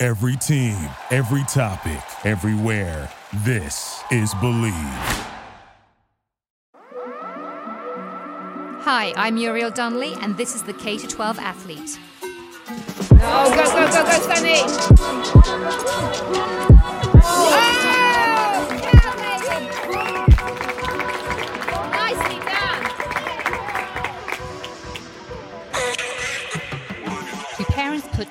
Every 0.00 0.36
team, 0.36 0.76
every 1.10 1.42
topic, 1.48 1.98
everywhere. 2.24 3.10
This 3.38 4.00
is 4.12 4.32
Bleav. 4.34 4.72
Hi, 8.82 9.12
I'm 9.16 9.34
Muriel 9.34 9.72
Donnelly, 9.72 10.14
and 10.20 10.36
this 10.36 10.54
is 10.54 10.62
the 10.62 10.72
K 10.72 10.98
12 10.98 11.40
Athlete. 11.40 11.98
Oh, 13.10 13.50
go, 13.52 13.64
go, 13.74 13.88
go, 13.90 14.04
go, 14.04 14.20
Sunny! 16.92 16.97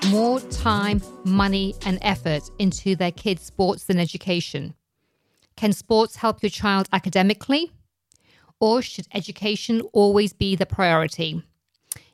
More 0.10 0.40
time, 0.40 1.02
money, 1.26 1.76
and 1.86 2.00
effort 2.02 2.50
into 2.60 2.96
their 2.96 3.12
kids' 3.12 3.44
sports 3.44 3.84
than 3.84 4.00
education? 4.00 4.74
Can 5.56 5.74
sports 5.74 6.18
help 6.18 6.42
your 6.42 6.50
child 6.50 6.88
academically? 6.94 7.72
Or 8.60 8.82
should 8.82 9.08
education 9.14 9.82
always 9.94 10.34
be 10.34 10.56
the 10.56 10.66
priority? 10.66 11.44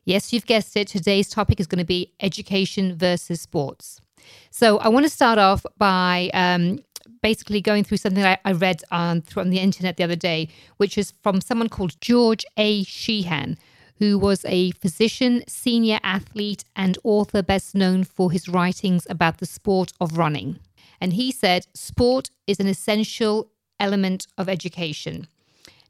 Yes, 0.06 0.34
you've 0.34 0.45
guessed 0.45 0.76
it. 0.76 0.88
Today's 0.88 1.30
topic 1.30 1.59
is 1.59 1.68
going 1.68 1.80
to 1.80 1.86
be 1.86 2.14
education 2.20 2.98
versus 2.98 3.42
sports. 3.42 4.02
So 4.50 4.78
I 4.80 4.90
want 4.90 5.06
to 5.06 5.09
start 5.09 5.38
off 5.38 5.66
by 5.78 6.30
um, 6.34 6.80
basically 7.22 7.62
going 7.62 7.84
through 7.84 7.98
something 7.98 8.23
I, 8.23 8.38
I 8.44 8.52
read 8.52 8.84
on, 8.92 9.23
on 9.36 9.50
the 9.50 9.59
internet 9.59 9.98
the 9.98 10.03
other 10.03 10.16
day, 10.16 10.50
which 10.78 10.98
is 10.98 11.14
from 11.23 11.42
someone 11.42 11.70
called 11.70 12.00
George 12.02 12.46
A. 12.58 12.84
Sheehan, 12.84 13.58
who 14.04 14.18
was 14.20 14.44
a 14.44 14.72
physician, 14.72 15.42
senior 15.48 15.98
athlete, 16.04 16.66
and 16.76 16.98
author 17.06 17.42
best 17.42 17.73
known 17.73 18.04
for 18.04 18.34
his 18.34 18.50
writings 18.50 19.08
about 19.09 19.38
the 19.38 19.46
sport 19.46 19.94
of 20.02 20.18
running. 20.18 20.59
And 21.00 21.14
he 21.14 21.32
said, 21.32 21.68
sport 21.73 22.30
is 22.46 22.59
an 22.59 22.68
essential 22.68 23.50
element 23.80 24.28
of 24.38 24.50
education. 24.50 25.28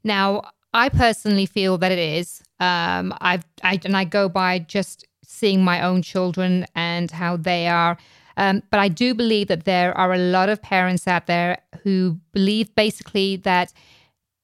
Now, 0.04 0.42
I 0.72 0.90
personally 0.90 1.46
feel 1.46 1.76
that 1.78 1.90
it 1.90 1.98
is. 1.98 2.40
Um, 2.60 3.12
I've 3.20 3.44
I, 3.64 3.80
and 3.84 3.96
I 3.96 4.04
go 4.04 4.28
by 4.28 4.60
just 4.60 5.04
seeing 5.24 5.64
my 5.64 5.82
own 5.82 6.00
children 6.02 6.66
and 6.76 7.10
how 7.10 7.36
they 7.36 7.66
are. 7.66 7.96
Um, 8.36 8.62
but 8.70 8.78
I 8.78 8.86
do 8.86 9.12
believe 9.14 9.48
that 9.48 9.64
there 9.64 9.96
are 9.98 10.12
a 10.12 10.18
lot 10.18 10.48
of 10.48 10.62
parents 10.62 11.08
out 11.08 11.26
there 11.26 11.58
who 11.82 12.20
believe 12.32 12.72
basically 12.76 13.38
that 13.38 13.72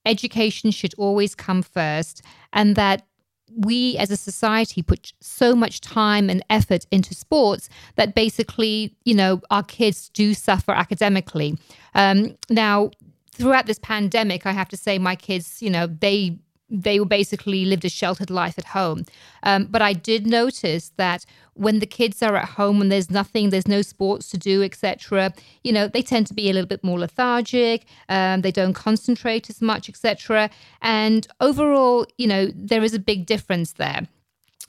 education 0.04 0.72
should 0.72 0.94
always 0.98 1.36
come 1.36 1.62
first, 1.62 2.22
and 2.52 2.74
that 2.74 3.06
we 3.56 3.96
as 3.98 4.10
a 4.10 4.16
society 4.16 4.82
put 4.82 5.12
so 5.20 5.54
much 5.54 5.80
time 5.80 6.30
and 6.30 6.44
effort 6.50 6.86
into 6.90 7.14
sports 7.14 7.68
that 7.96 8.14
basically, 8.14 8.94
you 9.04 9.14
know, 9.14 9.40
our 9.50 9.62
kids 9.62 10.08
do 10.10 10.34
suffer 10.34 10.72
academically. 10.72 11.58
Um, 11.94 12.36
now, 12.48 12.90
throughout 13.32 13.66
this 13.66 13.78
pandemic, 13.78 14.46
I 14.46 14.52
have 14.52 14.68
to 14.68 14.76
say 14.76 14.98
my 14.98 15.16
kids, 15.16 15.62
you 15.62 15.70
know, 15.70 15.86
they 15.86 16.38
they 16.70 17.00
were 17.00 17.06
basically 17.06 17.64
lived 17.64 17.84
a 17.84 17.88
sheltered 17.88 18.30
life 18.30 18.58
at 18.58 18.66
home. 18.66 19.04
Um, 19.42 19.66
but 19.66 19.82
I 19.82 19.92
did 19.92 20.26
notice 20.26 20.92
that 20.96 21.26
when 21.54 21.80
the 21.80 21.86
kids 21.86 22.22
are 22.22 22.36
at 22.36 22.50
home 22.50 22.80
and 22.80 22.90
there's 22.90 23.10
nothing, 23.10 23.50
there's 23.50 23.68
no 23.68 23.82
sports 23.82 24.28
to 24.30 24.38
do, 24.38 24.62
etc., 24.62 25.34
you 25.64 25.72
know, 25.72 25.88
they 25.88 26.02
tend 26.02 26.26
to 26.28 26.34
be 26.34 26.48
a 26.48 26.52
little 26.52 26.68
bit 26.68 26.84
more 26.84 26.98
lethargic. 26.98 27.84
Um, 28.08 28.42
they 28.42 28.52
don't 28.52 28.72
concentrate 28.72 29.50
as 29.50 29.60
much, 29.60 29.88
etc. 29.88 30.50
And 30.80 31.26
overall, 31.40 32.06
you 32.16 32.26
know, 32.26 32.50
there 32.54 32.82
is 32.82 32.94
a 32.94 32.98
big 32.98 33.26
difference 33.26 33.72
there. 33.72 34.06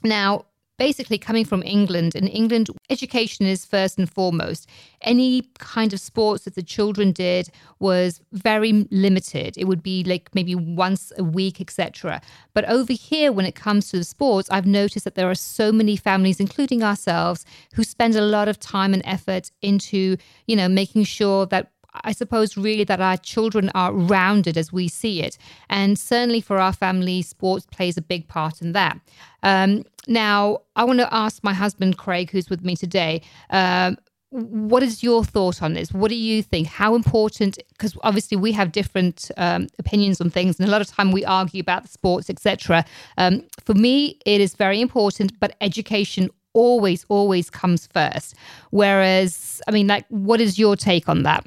Now, 0.02 0.46
basically 0.82 1.16
coming 1.16 1.44
from 1.44 1.62
England. 1.62 2.16
In 2.16 2.26
England, 2.26 2.68
education 2.90 3.46
is 3.46 3.64
first 3.64 3.98
and 3.98 4.10
foremost. 4.10 4.68
Any 5.02 5.42
kind 5.60 5.92
of 5.92 6.00
sports 6.00 6.42
that 6.44 6.56
the 6.56 6.62
children 6.76 7.12
did 7.12 7.50
was 7.78 8.20
very 8.32 8.72
limited. 8.90 9.56
It 9.56 9.66
would 9.68 9.80
be 9.80 10.02
like 10.02 10.30
maybe 10.34 10.56
once 10.56 11.12
a 11.16 11.22
week, 11.22 11.60
etc. 11.60 12.20
But 12.52 12.64
over 12.64 12.92
here, 12.92 13.30
when 13.30 13.46
it 13.46 13.54
comes 13.54 13.90
to 13.90 13.98
the 13.98 14.04
sports, 14.04 14.50
I've 14.50 14.66
noticed 14.66 15.04
that 15.04 15.14
there 15.14 15.30
are 15.30 15.36
so 15.36 15.70
many 15.70 15.96
families, 15.96 16.40
including 16.40 16.82
ourselves, 16.82 17.44
who 17.74 17.84
spend 17.84 18.16
a 18.16 18.20
lot 18.36 18.48
of 18.48 18.58
time 18.58 18.92
and 18.92 19.04
effort 19.06 19.52
into, 19.60 20.16
you 20.48 20.56
know, 20.56 20.68
making 20.68 21.04
sure 21.04 21.46
that 21.46 21.71
I 21.94 22.12
suppose, 22.12 22.56
really 22.56 22.84
that 22.84 23.00
our 23.00 23.16
children 23.16 23.70
are 23.74 23.92
rounded 23.92 24.56
as 24.56 24.72
we 24.72 24.88
see 24.88 25.22
it. 25.22 25.36
And 25.68 25.98
certainly 25.98 26.40
for 26.40 26.58
our 26.58 26.72
family, 26.72 27.22
sports 27.22 27.66
plays 27.66 27.96
a 27.96 28.02
big 28.02 28.28
part 28.28 28.62
in 28.62 28.72
that. 28.72 28.98
Um, 29.42 29.84
now, 30.06 30.58
I 30.76 30.84
want 30.84 30.98
to 31.00 31.14
ask 31.14 31.44
my 31.44 31.52
husband, 31.52 31.98
Craig, 31.98 32.30
who's 32.30 32.50
with 32.50 32.64
me 32.64 32.76
today. 32.76 33.22
Um, 33.50 33.98
what 34.30 34.82
is 34.82 35.02
your 35.02 35.24
thought 35.24 35.62
on 35.62 35.74
this? 35.74 35.92
What 35.92 36.08
do 36.08 36.14
you 36.14 36.42
think? 36.42 36.66
How 36.66 36.94
important? 36.94 37.58
Because 37.72 37.96
obviously 38.02 38.38
we 38.38 38.50
have 38.52 38.72
different 38.72 39.30
um, 39.36 39.66
opinions 39.78 40.22
on 40.22 40.30
things, 40.30 40.58
and 40.58 40.66
a 40.66 40.72
lot 40.72 40.80
of 40.80 40.86
time 40.86 41.12
we 41.12 41.22
argue 41.24 41.60
about 41.60 41.82
the 41.82 41.88
sports, 41.88 42.30
etc. 42.30 42.84
Um, 43.18 43.44
for 43.62 43.74
me, 43.74 44.18
it 44.24 44.40
is 44.40 44.54
very 44.54 44.80
important, 44.80 45.38
but 45.38 45.54
education 45.60 46.30
always, 46.54 47.04
always 47.10 47.50
comes 47.50 47.86
first. 47.86 48.34
Whereas, 48.70 49.60
I 49.68 49.70
mean, 49.70 49.86
like, 49.86 50.06
what 50.08 50.40
is 50.40 50.58
your 50.58 50.76
take 50.76 51.10
on 51.10 51.24
that? 51.24 51.46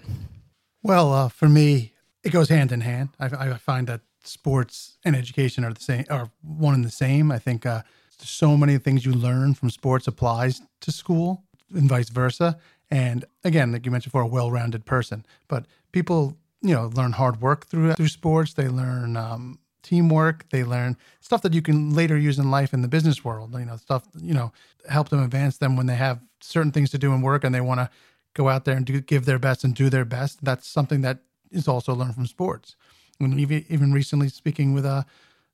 Well, 0.86 1.14
uh, 1.14 1.30
for 1.30 1.50
me, 1.50 1.94
it 2.24 2.30
goes 2.30 2.50
hand 2.50 2.72
in 2.72 2.82
hand. 2.82 3.10
I, 3.20 3.26
I, 3.26 3.54
find 3.56 3.88
that 3.88 4.02
sports 4.24 5.00
and 5.04 5.16
education 5.16 5.66
are 5.66 5.74
the 5.74 5.82
same, 5.82 6.06
are 6.12 6.30
one 6.44 6.76
and 6.76 6.86
the 6.86 6.92
same. 6.92 7.32
I 7.32 7.40
think 7.40 7.66
uh, 7.66 7.82
so 8.20 8.56
many 8.56 8.78
things 8.78 9.04
you 9.04 9.12
learn 9.12 9.56
from 9.56 9.72
sports 9.72 10.06
applies 10.06 10.62
to 10.82 10.92
school, 10.92 11.44
and 11.74 11.90
vice 11.90 12.10
versa. 12.10 12.60
And 12.92 13.26
again, 13.44 13.72
like 13.72 13.84
you 13.88 13.92
mentioned, 13.92 14.12
for 14.12 14.22
a 14.22 14.28
well-rounded 14.28 14.86
person, 14.86 15.26
but 15.48 15.66
people, 15.92 16.38
you 16.62 16.76
know, 16.76 16.92
learn 16.94 17.14
hard 17.14 17.42
work 17.42 17.66
through 17.66 17.94
through 17.94 18.10
sports. 18.10 18.54
They 18.54 18.68
learn 18.68 19.18
um, 19.18 19.58
teamwork. 19.82 20.48
They 20.50 20.64
learn 20.64 20.98
stuff 21.20 21.42
that 21.42 21.56
you 21.56 21.64
can 21.64 21.96
later 21.96 22.16
use 22.16 22.38
in 22.38 22.52
life 22.52 22.76
in 22.76 22.84
the 22.84 22.88
business 22.88 23.26
world. 23.26 23.56
You 23.58 23.66
know, 23.66 23.78
stuff 23.78 24.04
you 24.22 24.36
know 24.36 24.54
help 24.88 25.10
them 25.10 25.24
advance 25.24 25.58
them 25.58 25.78
when 25.78 25.88
they 25.88 25.96
have 25.96 26.20
certain 26.42 26.72
things 26.72 26.92
to 26.92 27.00
do 27.00 27.12
in 27.12 27.24
work 27.24 27.44
and 27.44 27.56
they 27.56 27.62
want 27.62 27.80
to 27.80 27.90
go 28.36 28.50
out 28.50 28.66
there 28.66 28.78
and 28.78 28.86
do, 28.86 29.02
give 29.02 29.26
their 29.26 29.40
best 29.40 29.64
and 29.64 29.74
do 29.74 29.90
their 29.90 30.06
best. 30.06 30.44
That's 30.46 30.68
something 30.68 31.02
that 31.02 31.20
is 31.50 31.68
also 31.68 31.96
learned 31.96 32.14
from 32.14 32.28
sports. 32.28 32.76
And 33.20 33.40
even, 33.40 33.66
even 33.70 33.94
recently 33.94 34.30
speaking 34.30 34.74
with 34.74 34.86
a 34.86 35.06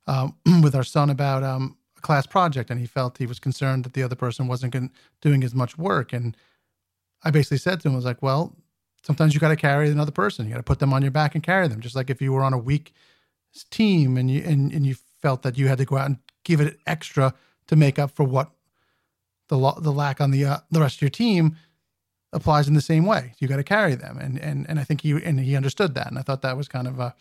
uh, 0.06 0.28
with 0.62 0.74
our 0.74 0.82
son 0.84 1.08
about 1.08 1.42
um, 1.42 1.76
a 1.96 2.00
class 2.00 2.26
project, 2.26 2.70
and 2.70 2.80
he 2.80 2.86
felt 2.86 3.18
he 3.18 3.26
was 3.26 3.38
concerned 3.38 3.84
that 3.84 3.94
the 3.94 4.02
other 4.02 4.16
person 4.16 4.48
wasn't 4.48 4.92
doing 5.20 5.44
as 5.44 5.54
much 5.54 5.78
work. 5.78 6.12
And 6.12 6.36
I 7.22 7.30
basically 7.30 7.58
said 7.58 7.80
to 7.80 7.88
him, 7.88 7.94
"I 7.94 7.96
was 7.96 8.04
like, 8.04 8.20
well, 8.20 8.56
sometimes 9.02 9.32
you 9.32 9.40
got 9.40 9.48
to 9.48 9.56
carry 9.56 9.88
another 9.88 10.10
person. 10.10 10.46
You 10.46 10.52
got 10.52 10.58
to 10.58 10.64
put 10.64 10.80
them 10.80 10.92
on 10.92 11.02
your 11.02 11.12
back 11.12 11.34
and 11.34 11.42
carry 11.42 11.68
them. 11.68 11.80
Just 11.80 11.94
like 11.94 12.10
if 12.10 12.20
you 12.20 12.32
were 12.32 12.42
on 12.42 12.52
a 12.52 12.58
weak 12.58 12.92
team 13.70 14.16
and 14.16 14.30
you 14.30 14.42
and, 14.44 14.72
and 14.72 14.84
you 14.84 14.96
felt 15.20 15.42
that 15.42 15.56
you 15.56 15.68
had 15.68 15.78
to 15.78 15.84
go 15.84 15.98
out 15.98 16.06
and 16.06 16.18
give 16.44 16.60
it 16.60 16.80
extra 16.86 17.32
to 17.68 17.76
make 17.76 17.98
up 17.98 18.10
for 18.10 18.24
what 18.24 18.50
the 19.48 19.56
lo- 19.56 19.78
the 19.80 19.92
lack 19.92 20.20
on 20.20 20.32
the 20.32 20.44
uh, 20.44 20.58
the 20.70 20.80
rest 20.80 20.96
of 20.96 21.02
your 21.02 21.10
team." 21.10 21.56
Applies 22.32 22.68
in 22.68 22.74
the 22.74 22.80
same 22.80 23.04
way. 23.04 23.34
You 23.38 23.48
got 23.48 23.56
to 23.56 23.64
carry 23.64 23.94
them, 23.94 24.18
and 24.18 24.38
and 24.38 24.68
and 24.68 24.78
I 24.80 24.84
think 24.84 25.02
he 25.02 25.12
and 25.12 25.38
he 25.40 25.56
understood 25.56 25.94
that, 25.94 26.08
and 26.08 26.18
I 26.18 26.22
thought 26.22 26.42
that 26.42 26.56
was 26.56 26.68
kind 26.68 26.88
of 26.88 26.98
a, 26.98 27.14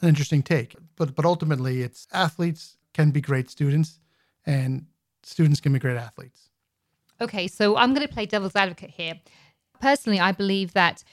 an 0.00 0.08
interesting 0.08 0.42
take. 0.42 0.76
But 0.96 1.14
but 1.14 1.24
ultimately, 1.24 1.82
it's 1.82 2.06
athletes 2.12 2.76
can 2.92 3.10
be 3.10 3.20
great 3.20 3.50
students, 3.50 4.00
and 4.46 4.86
students 5.22 5.60
can 5.60 5.72
be 5.72 5.78
great 5.78 5.96
athletes. 5.96 6.50
Okay, 7.20 7.46
so 7.46 7.76
I'm 7.76 7.94
going 7.94 8.06
to 8.06 8.12
play 8.12 8.26
devil's 8.26 8.56
advocate 8.56 8.90
here. 8.90 9.20
Personally, 9.80 10.20
I 10.20 10.32
believe 10.32 10.72
that 10.72 11.04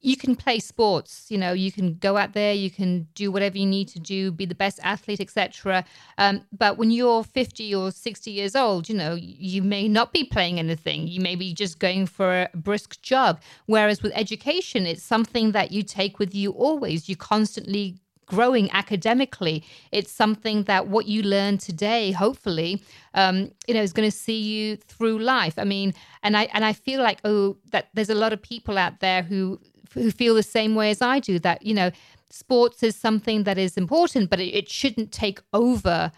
you 0.00 0.16
can 0.16 0.36
play 0.36 0.58
sports 0.58 1.26
you 1.30 1.38
know 1.38 1.52
you 1.52 1.72
can 1.72 1.94
go 1.94 2.16
out 2.16 2.32
there 2.32 2.52
you 2.52 2.70
can 2.70 3.06
do 3.14 3.30
whatever 3.32 3.56
you 3.58 3.66
need 3.66 3.88
to 3.88 3.98
do 3.98 4.30
be 4.30 4.44
the 4.44 4.54
best 4.54 4.78
athlete 4.82 5.20
etc 5.20 5.84
um, 6.18 6.42
but 6.56 6.76
when 6.76 6.90
you're 6.90 7.24
50 7.24 7.74
or 7.74 7.90
60 7.90 8.30
years 8.30 8.54
old 8.54 8.88
you 8.88 8.94
know 8.94 9.14
you 9.14 9.62
may 9.62 9.88
not 9.88 10.12
be 10.12 10.24
playing 10.24 10.58
anything 10.58 11.08
you 11.08 11.20
may 11.20 11.34
be 11.34 11.52
just 11.52 11.78
going 11.78 12.06
for 12.06 12.42
a 12.42 12.56
brisk 12.56 13.00
jog 13.02 13.40
whereas 13.66 14.02
with 14.02 14.12
education 14.14 14.86
it's 14.86 15.02
something 15.02 15.52
that 15.52 15.72
you 15.72 15.82
take 15.82 16.18
with 16.18 16.34
you 16.34 16.50
always 16.52 17.08
you 17.08 17.16
constantly 17.16 17.96
growing 18.26 18.70
academically. 18.72 19.64
It's 19.92 20.10
something 20.10 20.64
that 20.64 20.88
what 20.88 21.06
you 21.06 21.22
learn 21.22 21.58
today, 21.58 22.12
hopefully, 22.12 22.82
um, 23.14 23.52
you 23.66 23.74
know, 23.74 23.82
is 23.82 23.92
going 23.92 24.08
to 24.08 24.16
see 24.16 24.40
you 24.40 24.76
through 24.76 25.20
life. 25.20 25.54
I 25.58 25.64
mean, 25.64 25.94
and 26.22 26.36
I 26.36 26.48
and 26.52 26.64
I 26.64 26.72
feel 26.72 27.02
like 27.02 27.20
oh, 27.24 27.56
that 27.70 27.88
there's 27.94 28.10
a 28.10 28.14
lot 28.14 28.32
of 28.32 28.42
people 28.42 28.76
out 28.76 29.00
there 29.00 29.22
who 29.22 29.60
who 29.92 30.10
feel 30.10 30.34
the 30.34 30.42
same 30.42 30.74
way 30.74 30.90
as 30.90 31.02
I 31.02 31.18
do. 31.18 31.38
That 31.38 31.64
you 31.64 31.74
know, 31.74 31.90
sports 32.30 32.82
is 32.82 32.96
something 32.96 33.44
that 33.44 33.58
is 33.58 33.76
important, 33.76 34.30
but 34.30 34.40
it, 34.40 34.54
it 34.54 34.68
shouldn't 34.68 35.12
take 35.12 35.40
over, 35.52 36.12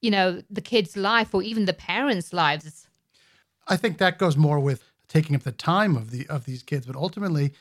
you 0.00 0.10
know, 0.10 0.42
the 0.50 0.60
kid's 0.60 0.96
life 0.96 1.34
or 1.34 1.42
even 1.42 1.64
the 1.64 1.72
parents' 1.72 2.32
lives. 2.32 2.88
I 3.68 3.76
think 3.76 3.98
that 3.98 4.18
goes 4.18 4.36
more 4.36 4.58
with 4.58 4.84
taking 5.08 5.36
up 5.36 5.42
the 5.42 5.52
time 5.52 5.96
of 5.96 6.10
the 6.10 6.26
of 6.28 6.44
these 6.44 6.62
kids, 6.62 6.86
but 6.86 6.96
ultimately 6.96 7.52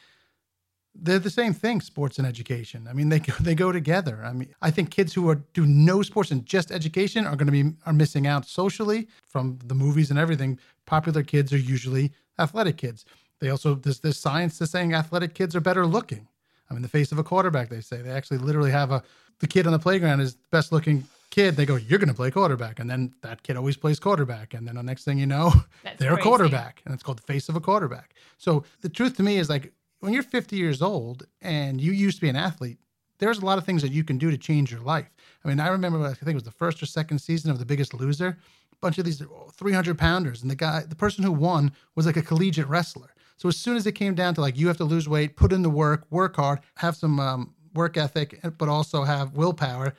they're 0.95 1.19
the 1.19 1.29
same 1.29 1.53
thing 1.53 1.81
sports 1.81 2.17
and 2.17 2.27
education 2.27 2.87
i 2.89 2.93
mean 2.93 3.09
they 3.09 3.19
go, 3.19 3.33
they 3.39 3.55
go 3.55 3.71
together 3.71 4.21
i 4.25 4.33
mean 4.33 4.53
i 4.61 4.71
think 4.71 4.89
kids 4.89 5.13
who 5.13 5.29
are 5.29 5.35
do 5.53 5.65
no 5.65 6.01
sports 6.01 6.31
and 6.31 6.45
just 6.45 6.71
education 6.71 7.25
are 7.25 7.35
going 7.35 7.45
to 7.45 7.51
be 7.51 7.71
are 7.85 7.93
missing 7.93 8.27
out 8.27 8.45
socially 8.45 9.07
from 9.25 9.59
the 9.65 9.75
movies 9.75 10.09
and 10.09 10.19
everything 10.19 10.59
popular 10.85 11.23
kids 11.23 11.53
are 11.53 11.57
usually 11.57 12.11
athletic 12.37 12.77
kids 12.77 13.05
they 13.39 13.49
also 13.49 13.75
there's 13.75 13.99
this 13.99 14.17
science 14.17 14.57
that's 14.57 14.71
saying 14.71 14.93
athletic 14.93 15.33
kids 15.33 15.55
are 15.55 15.61
better 15.61 15.85
looking. 15.85 16.27
I 16.69 16.73
mean 16.73 16.81
the 16.81 16.89
face 16.89 17.11
of 17.11 17.19
a 17.19 17.23
quarterback 17.23 17.69
they 17.69 17.81
say. 17.81 18.01
They 18.01 18.11
actually 18.11 18.39
literally 18.39 18.71
have 18.71 18.91
a 18.91 19.03
the 19.39 19.47
kid 19.47 19.65
on 19.65 19.73
the 19.73 19.79
playground 19.79 20.19
is 20.21 20.35
the 20.35 20.39
best 20.51 20.71
looking 20.71 21.05
kid. 21.29 21.55
They 21.55 21.65
go 21.65 21.75
you're 21.75 21.99
going 21.99 22.09
to 22.09 22.15
play 22.15 22.31
quarterback. 22.31 22.79
And 22.79 22.89
then 22.89 23.13
that 23.21 23.43
kid 23.43 23.57
always 23.57 23.77
plays 23.77 23.99
quarterback. 23.99 24.53
And 24.53 24.67
then 24.67 24.75
the 24.75 24.83
next 24.83 25.03
thing 25.05 25.17
you 25.17 25.25
know 25.25 25.53
That's 25.83 25.99
they're 25.99 26.13
a 26.13 26.21
quarterback. 26.21 26.81
And 26.85 26.93
it's 26.93 27.03
called 27.03 27.19
the 27.19 27.23
face 27.23 27.49
of 27.49 27.55
a 27.55 27.61
quarterback. 27.61 28.13
So 28.37 28.63
the 28.81 28.89
truth 28.89 29.15
to 29.17 29.23
me 29.23 29.37
is 29.37 29.49
like 29.49 29.71
when 29.99 30.13
you're 30.13 30.23
50 30.23 30.55
years 30.55 30.81
old 30.81 31.25
and 31.41 31.79
you 31.79 31.91
used 31.91 32.17
to 32.17 32.21
be 32.21 32.29
an 32.29 32.35
athlete, 32.35 32.77
there's 33.19 33.39
a 33.39 33.45
lot 33.45 33.57
of 33.57 33.65
things 33.65 33.81
that 33.81 33.91
you 33.91 34.03
can 34.03 34.17
do 34.17 34.31
to 34.31 34.37
change 34.37 34.71
your 34.71 34.81
life. 34.81 35.09
I 35.43 35.47
mean, 35.47 35.59
I 35.59 35.67
remember 35.67 36.03
I 36.05 36.13
think 36.13 36.31
it 36.31 36.33
was 36.35 36.43
the 36.43 36.51
first 36.51 36.81
or 36.81 36.85
second 36.85 37.19
season 37.19 37.51
of 37.51 37.59
The 37.59 37.65
Biggest 37.65 37.93
Loser, 37.93 38.37
a 38.71 38.75
bunch 38.81 38.97
of 38.97 39.05
these 39.05 39.21
300 39.53 39.97
pounders, 39.97 40.41
and 40.41 40.49
the 40.49 40.55
guy, 40.55 40.83
the 40.87 40.95
person 40.95 41.23
who 41.23 41.31
won, 41.31 41.73
was 41.95 42.05
like 42.05 42.17
a 42.17 42.21
collegiate 42.21 42.67
wrestler. 42.67 43.13
So 43.39 43.47
as 43.47 43.55
soon 43.55 43.77
as 43.77 43.87
it 43.87 43.93
came 43.93 44.15
down 44.15 44.35
to 44.35 44.41
like 44.41 44.57
you 44.57 44.67
have 44.67 44.75
to 44.77 44.83
lose 44.83 45.07
weight, 45.07 45.37
put 45.37 45.53
in 45.53 45.61
the 45.61 45.69
work, 45.69 46.05
work 46.09 46.35
hard, 46.35 46.59
have 46.75 46.97
some 46.97 47.21
um, 47.21 47.53
work 47.73 47.95
ethic, 47.95 48.37
but 48.57 48.67
also 48.67 49.05
have 49.05 49.33
willpower, 49.33 49.95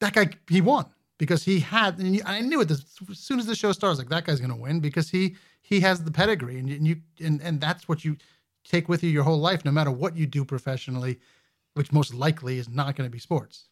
that 0.00 0.14
guy 0.14 0.30
he 0.50 0.60
won 0.60 0.86
because 1.16 1.44
he 1.44 1.60
had. 1.60 2.00
And 2.00 2.20
I 2.26 2.40
knew 2.40 2.60
it 2.60 2.70
as 2.72 2.84
soon 3.12 3.38
as 3.38 3.46
the 3.46 3.54
show 3.54 3.70
starts. 3.70 3.98
Like 3.98 4.08
that 4.08 4.24
guy's 4.24 4.40
going 4.40 4.50
to 4.50 4.56
win 4.56 4.80
because 4.80 5.08
he 5.08 5.36
he 5.62 5.78
has 5.80 6.02
the 6.02 6.10
pedigree, 6.10 6.58
and 6.58 6.68
you 6.68 6.96
and 7.20 7.40
and 7.40 7.60
that's 7.60 7.88
what 7.88 8.04
you 8.04 8.16
take 8.64 8.88
with 8.88 9.04
you 9.04 9.10
your 9.10 9.22
whole 9.22 9.38
life, 9.38 9.64
no 9.64 9.70
matter 9.70 9.92
what 9.92 10.16
you 10.16 10.26
do 10.26 10.44
professionally, 10.44 11.20
which 11.74 11.92
most 11.92 12.14
likely 12.14 12.58
is 12.58 12.68
not 12.68 12.96
going 12.96 13.08
to 13.08 13.12
be 13.12 13.20
sports. 13.20 13.68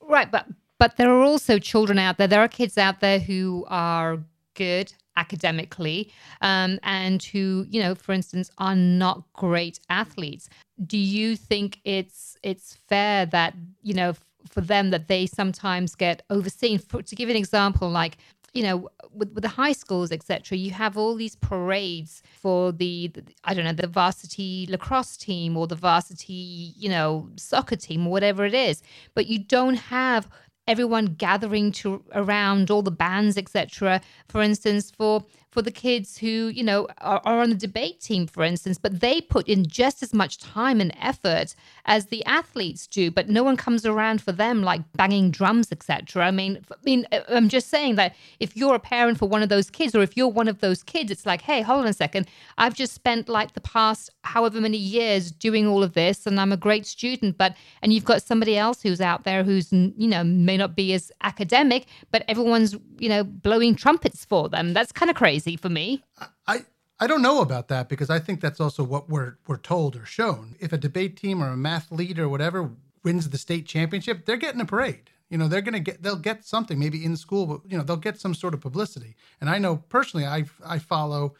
Right, 0.00 0.32
but 0.32 0.46
but 0.78 0.96
there 0.96 1.10
are 1.10 1.22
also 1.22 1.60
children 1.60 1.96
out 1.96 2.18
there. 2.18 2.26
There 2.26 2.40
are 2.40 2.48
kids 2.48 2.76
out 2.76 2.98
there 2.98 3.20
who 3.20 3.66
are 3.68 4.18
good 4.60 4.92
academically 5.16 6.12
um, 6.42 6.78
and 6.82 7.22
who, 7.22 7.64
you 7.70 7.80
know, 7.82 7.94
for 7.94 8.12
instance, 8.12 8.50
are 8.58 8.76
not 8.76 9.24
great 9.32 9.80
athletes. 9.88 10.50
Do 10.86 10.98
you 10.98 11.34
think 11.36 11.78
it's 11.84 12.36
it's 12.42 12.76
fair 12.88 13.24
that 13.26 13.54
you 13.82 13.94
know 13.94 14.12
for 14.54 14.60
them 14.60 14.90
that 14.90 15.08
they 15.08 15.24
sometimes 15.26 15.94
get 15.94 16.22
overseen? 16.28 16.78
For, 16.78 17.02
to 17.02 17.14
give 17.16 17.30
an 17.30 17.36
example, 17.36 17.88
like 17.88 18.18
you 18.52 18.62
know 18.64 18.88
with, 19.12 19.32
with 19.34 19.42
the 19.42 19.54
high 19.60 19.76
schools 19.84 20.10
etc 20.10 20.58
you 20.58 20.72
have 20.72 20.98
all 20.98 21.14
these 21.14 21.36
parades 21.36 22.20
for 22.42 22.72
the, 22.72 23.06
the, 23.14 23.22
i 23.44 23.54
don't 23.54 23.64
know 23.64 23.72
the 23.72 23.86
varsity 23.86 24.66
lacrosse 24.68 25.16
team 25.16 25.56
or 25.56 25.68
the 25.68 25.76
varsity 25.76 26.74
you 26.76 26.88
know 26.88 27.28
soccer 27.36 27.76
team 27.76 28.08
or 28.08 28.10
whatever 28.10 28.44
it 28.44 28.52
is 28.52 28.82
but 29.14 29.28
you 29.28 29.38
don't 29.38 29.76
have 29.76 30.28
everyone 30.70 31.06
gathering 31.26 31.72
to 31.72 32.02
around 32.14 32.70
all 32.70 32.82
the 32.82 32.90
bands 32.92 33.36
etc 33.36 34.00
for 34.28 34.40
instance 34.40 34.90
for 34.90 35.24
for 35.50 35.62
the 35.62 35.70
kids 35.70 36.18
who 36.18 36.48
you 36.48 36.62
know 36.62 36.86
are, 36.98 37.20
are, 37.24 37.40
on 37.40 37.50
the 37.50 37.56
debate 37.56 38.00
team 38.00 38.26
for 38.26 38.44
instance 38.44 38.78
but 38.78 39.00
they 39.00 39.20
put 39.20 39.48
in 39.48 39.66
just 39.66 40.02
as 40.02 40.14
much 40.14 40.38
time 40.38 40.80
and 40.80 40.94
effort 41.00 41.54
as 41.86 42.06
the 42.06 42.24
athletes 42.24 42.86
do 42.86 43.10
but 43.10 43.28
no 43.28 43.42
one 43.42 43.56
comes 43.56 43.84
around 43.84 44.22
for 44.22 44.32
them 44.32 44.62
like 44.62 44.80
banging 44.94 45.30
drums 45.30 45.72
etc 45.72 46.26
i 46.26 46.30
mean 46.30 46.58
i 46.70 46.74
mean 46.84 47.06
uh, 47.12 47.20
i'm 47.28 47.48
just 47.48 47.68
saying 47.68 47.96
that 47.96 48.14
if 48.38 48.56
you're 48.56 48.74
a 48.74 48.80
parent 48.80 49.18
for 49.18 49.28
one 49.28 49.42
of 49.42 49.48
those 49.48 49.70
kids 49.70 49.94
or 49.94 50.02
if 50.02 50.16
you're 50.16 50.28
one 50.28 50.48
of 50.48 50.60
those 50.60 50.82
kids 50.82 51.10
it's 51.10 51.26
like 51.26 51.42
hey 51.42 51.62
hold 51.62 51.80
on 51.80 51.86
a 51.86 51.92
second. 51.92 52.26
I've 52.58 52.74
just 52.74 52.92
spent 52.92 53.28
like 53.28 53.54
the 53.54 53.60
past 53.60 54.10
however 54.22 54.60
many 54.60 54.76
years 54.76 55.32
doing 55.32 55.66
all 55.66 55.82
of 55.82 55.94
this 55.94 56.26
and 56.26 56.40
i'm 56.40 56.52
a 56.52 56.56
great 56.56 56.86
student 56.86 57.36
but 57.38 57.54
and 57.82 57.92
you've 57.92 58.04
got 58.04 58.22
somebody 58.22 58.56
else 58.56 58.82
who's 58.82 59.00
out 59.00 59.24
there 59.24 59.42
who's 59.42 59.72
you 59.72 60.08
know 60.08 60.22
may 60.22 60.56
not 60.56 60.76
be 60.76 60.92
as 60.92 61.10
academic 61.22 61.86
but 62.10 62.24
everyone's 62.28 62.76
you 62.98 63.08
know 63.08 63.24
blowing 63.24 63.74
trumpets 63.74 64.24
for 64.24 64.48
them. 64.48 64.72
That's 64.72 64.92
kind 64.92 65.10
of 65.10 65.16
crazy 65.16 65.39
for 65.56 65.68
me. 65.68 66.02
I 66.46 66.64
I 66.98 67.06
don't 67.06 67.22
know 67.22 67.40
about 67.40 67.68
that 67.68 67.88
because 67.88 68.10
I 68.10 68.18
think 68.18 68.40
that's 68.40 68.60
also 68.60 68.84
what 68.84 69.08
we're 69.08 69.36
we're 69.46 69.56
told 69.56 69.96
or 69.96 70.04
shown. 70.04 70.56
If 70.60 70.72
a 70.72 70.78
debate 70.78 71.16
team 71.16 71.42
or 71.42 71.52
a 71.52 71.56
mathlete 71.56 72.18
or 72.18 72.28
whatever 72.28 72.70
wins 73.02 73.28
the 73.30 73.38
state 73.38 73.66
championship, 73.66 74.26
they're 74.26 74.36
getting 74.36 74.60
a 74.60 74.66
parade. 74.66 75.10
You 75.30 75.38
know, 75.38 75.48
they're 75.48 75.62
gonna 75.62 75.80
get 75.80 76.02
they'll 76.02 76.16
get 76.16 76.44
something 76.44 76.78
maybe 76.78 77.04
in 77.04 77.16
school, 77.16 77.46
but 77.46 77.60
you 77.70 77.78
know 77.78 77.84
they'll 77.84 77.96
get 77.96 78.20
some 78.20 78.34
sort 78.34 78.52
of 78.52 78.60
publicity. 78.60 79.16
And 79.40 79.48
I 79.48 79.58
know 79.58 79.76
personally, 79.88 80.26
I 80.26 80.44
I 80.64 80.78
follow 80.78 81.34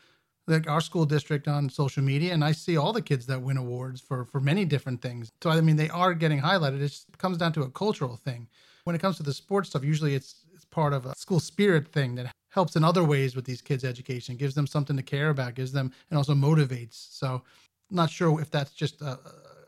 like 0.46 0.68
our 0.68 0.80
school 0.80 1.04
district 1.04 1.46
on 1.48 1.68
social 1.68 2.02
media 2.02 2.32
and 2.32 2.44
I 2.44 2.52
see 2.52 2.76
all 2.76 2.92
the 2.92 3.02
kids 3.02 3.26
that 3.26 3.42
win 3.42 3.56
awards 3.56 4.00
for 4.00 4.24
for 4.24 4.40
many 4.40 4.64
different 4.64 5.02
things. 5.02 5.30
So 5.42 5.50
I 5.50 5.60
mean 5.60 5.76
they 5.76 5.90
are 5.90 6.14
getting 6.14 6.40
highlighted. 6.40 6.80
It 6.82 7.18
comes 7.18 7.36
down 7.38 7.52
to 7.54 7.62
a 7.62 7.70
cultural 7.70 8.16
thing. 8.16 8.48
When 8.84 8.96
it 8.96 9.00
comes 9.00 9.18
to 9.18 9.22
the 9.22 9.34
sports 9.34 9.68
stuff, 9.68 9.84
usually 9.84 10.14
it's 10.14 10.46
it's 10.54 10.64
part 10.64 10.92
of 10.92 11.06
a 11.06 11.14
school 11.16 11.40
spirit 11.40 11.88
thing 11.88 12.14
that 12.14 12.32
helps 12.50 12.76
in 12.76 12.84
other 12.84 13.04
ways 13.04 13.34
with 13.34 13.44
these 13.44 13.62
kids' 13.62 13.84
education, 13.84 14.36
gives 14.36 14.54
them 14.54 14.66
something 14.66 14.96
to 14.96 15.02
care 15.02 15.30
about, 15.30 15.54
gives 15.54 15.72
them, 15.72 15.92
and 16.10 16.18
also 16.18 16.34
motivates. 16.34 17.08
So, 17.12 17.42
not 17.90 18.10
sure 18.10 18.40
if 18.40 18.50
that's 18.50 18.72
just 18.72 19.00
a, 19.02 19.18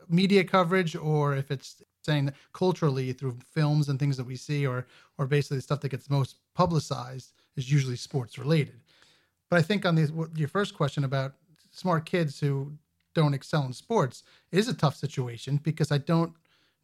media 0.09 0.43
coverage 0.43 0.95
or 0.95 1.35
if 1.35 1.49
it's 1.49 1.81
saying 2.03 2.25
that 2.25 2.35
culturally 2.51 3.13
through 3.13 3.37
films 3.53 3.87
and 3.89 3.97
things 3.97 4.17
that 4.17 4.25
we 4.25 4.35
see, 4.35 4.67
or 4.67 4.85
or 5.17 5.25
basically 5.25 5.61
stuff 5.61 5.79
that 5.81 5.89
gets 5.89 6.09
most 6.09 6.35
publicized 6.53 7.33
is 7.55 7.71
usually 7.71 7.95
sports 7.95 8.37
related. 8.37 8.79
But 9.49 9.59
I 9.59 9.61
think 9.61 9.85
on 9.85 9.95
the, 9.95 10.29
your 10.35 10.47
first 10.47 10.75
question 10.75 11.03
about 11.03 11.33
smart 11.71 12.05
kids 12.05 12.39
who 12.39 12.73
don't 13.13 13.33
excel 13.33 13.65
in 13.65 13.73
sports, 13.73 14.23
is 14.51 14.67
a 14.67 14.73
tough 14.73 14.95
situation 14.95 15.59
because 15.63 15.91
I 15.91 15.99
don't 15.99 16.33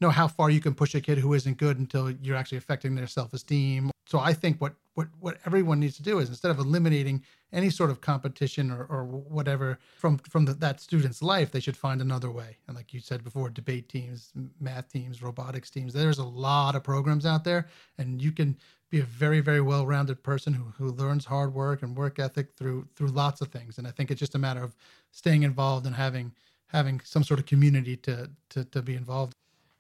know 0.01 0.09
how 0.09 0.27
far 0.27 0.49
you 0.49 0.61
can 0.61 0.73
push 0.73 0.95
a 0.95 1.01
kid 1.01 1.17
who 1.17 1.33
isn't 1.33 1.57
good 1.57 1.77
until 1.77 2.11
you're 2.11 2.35
actually 2.35 2.57
affecting 2.57 2.95
their 2.95 3.07
self-esteem. 3.07 3.91
So 4.05 4.19
I 4.19 4.33
think 4.33 4.61
what 4.61 4.75
what 4.99 5.07
what 5.21 5.37
everyone 5.45 5.79
needs 5.79 5.95
to 5.95 6.03
do 6.03 6.19
is 6.19 6.27
instead 6.27 6.51
of 6.51 6.59
eliminating 6.59 7.23
any 7.53 7.69
sort 7.69 7.89
of 7.89 8.01
competition 8.01 8.69
or, 8.69 8.83
or 8.89 9.05
whatever 9.05 9.79
from 9.97 10.17
from 10.17 10.43
the, 10.43 10.53
that 10.55 10.81
student's 10.81 11.21
life, 11.21 11.51
they 11.51 11.61
should 11.61 11.77
find 11.77 12.01
another 12.01 12.29
way. 12.29 12.57
And 12.67 12.75
like 12.75 12.93
you 12.93 12.99
said 12.99 13.23
before, 13.23 13.49
debate 13.49 13.87
teams, 13.87 14.33
math 14.59 14.91
teams, 14.91 15.23
robotics 15.23 15.69
teams. 15.69 15.93
There's 15.93 16.19
a 16.19 16.25
lot 16.47 16.75
of 16.75 16.83
programs 16.83 17.25
out 17.25 17.45
there, 17.45 17.67
and 17.97 18.21
you 18.21 18.33
can 18.33 18.57
be 18.89 18.99
a 18.99 19.03
very 19.03 19.39
very 19.39 19.61
well-rounded 19.61 20.21
person 20.21 20.51
who, 20.53 20.65
who 20.77 20.91
learns 20.91 21.23
hard 21.23 21.53
work 21.53 21.81
and 21.81 21.95
work 21.95 22.19
ethic 22.19 22.47
through 22.57 22.85
through 22.95 23.11
lots 23.23 23.39
of 23.39 23.47
things. 23.47 23.77
And 23.77 23.87
I 23.87 23.91
think 23.91 24.11
it's 24.11 24.19
just 24.19 24.35
a 24.35 24.39
matter 24.39 24.63
of 24.63 24.75
staying 25.11 25.43
involved 25.43 25.85
and 25.85 25.95
having 25.95 26.33
having 26.67 26.99
some 27.05 27.23
sort 27.23 27.39
of 27.39 27.45
community 27.45 27.95
to 28.07 28.29
to, 28.49 28.65
to 28.65 28.81
be 28.81 28.95
involved. 28.95 29.31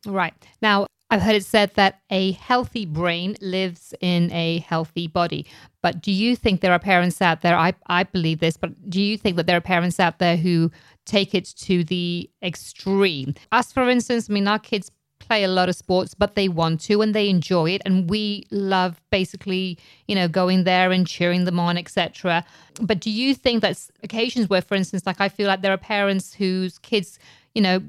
Right. 0.05 0.33
Now, 0.61 0.87
I've 1.11 1.21
heard 1.21 1.35
it 1.35 1.45
said 1.45 1.71
that 1.75 2.01
a 2.11 2.33
healthy 2.33 2.85
brain 2.85 3.35
lives 3.41 3.93
in 3.99 4.31
a 4.31 4.59
healthy 4.59 5.07
body. 5.07 5.45
But 5.81 6.01
do 6.01 6.11
you 6.11 6.35
think 6.35 6.61
there 6.61 6.71
are 6.71 6.79
parents 6.79 7.21
out 7.21 7.41
there? 7.41 7.57
I, 7.57 7.73
I 7.87 8.03
believe 8.03 8.39
this, 8.39 8.57
but 8.57 8.89
do 8.89 9.01
you 9.01 9.17
think 9.17 9.35
that 9.37 9.47
there 9.47 9.57
are 9.57 9.61
parents 9.61 9.99
out 9.99 10.19
there 10.19 10.37
who 10.37 10.71
take 11.05 11.33
it 11.33 11.45
to 11.45 11.83
the 11.83 12.29
extreme? 12.43 13.33
Us, 13.51 13.71
for 13.71 13.89
instance, 13.89 14.29
I 14.29 14.33
mean, 14.33 14.47
our 14.47 14.59
kids 14.59 14.91
play 15.19 15.43
a 15.43 15.47
lot 15.47 15.69
of 15.69 15.75
sports, 15.75 16.13
but 16.13 16.35
they 16.35 16.49
want 16.49 16.81
to 16.81 17.01
and 17.01 17.13
they 17.13 17.29
enjoy 17.29 17.69
it. 17.71 17.81
And 17.85 18.09
we 18.09 18.45
love 18.51 18.99
basically, 19.11 19.77
you 20.07 20.15
know, 20.15 20.27
going 20.27 20.63
there 20.63 20.91
and 20.91 21.05
cheering 21.05 21.45
them 21.45 21.59
on, 21.59 21.77
etc. 21.77 22.43
But 22.81 22.99
do 22.99 23.11
you 23.11 23.35
think 23.35 23.61
that's 23.61 23.91
occasions 24.03 24.49
where, 24.49 24.61
for 24.61 24.75
instance, 24.75 25.05
like 25.05 25.21
I 25.21 25.29
feel 25.29 25.47
like 25.47 25.61
there 25.61 25.73
are 25.73 25.77
parents 25.77 26.33
whose 26.33 26.79
kids, 26.79 27.19
you 27.55 27.61
know, 27.61 27.81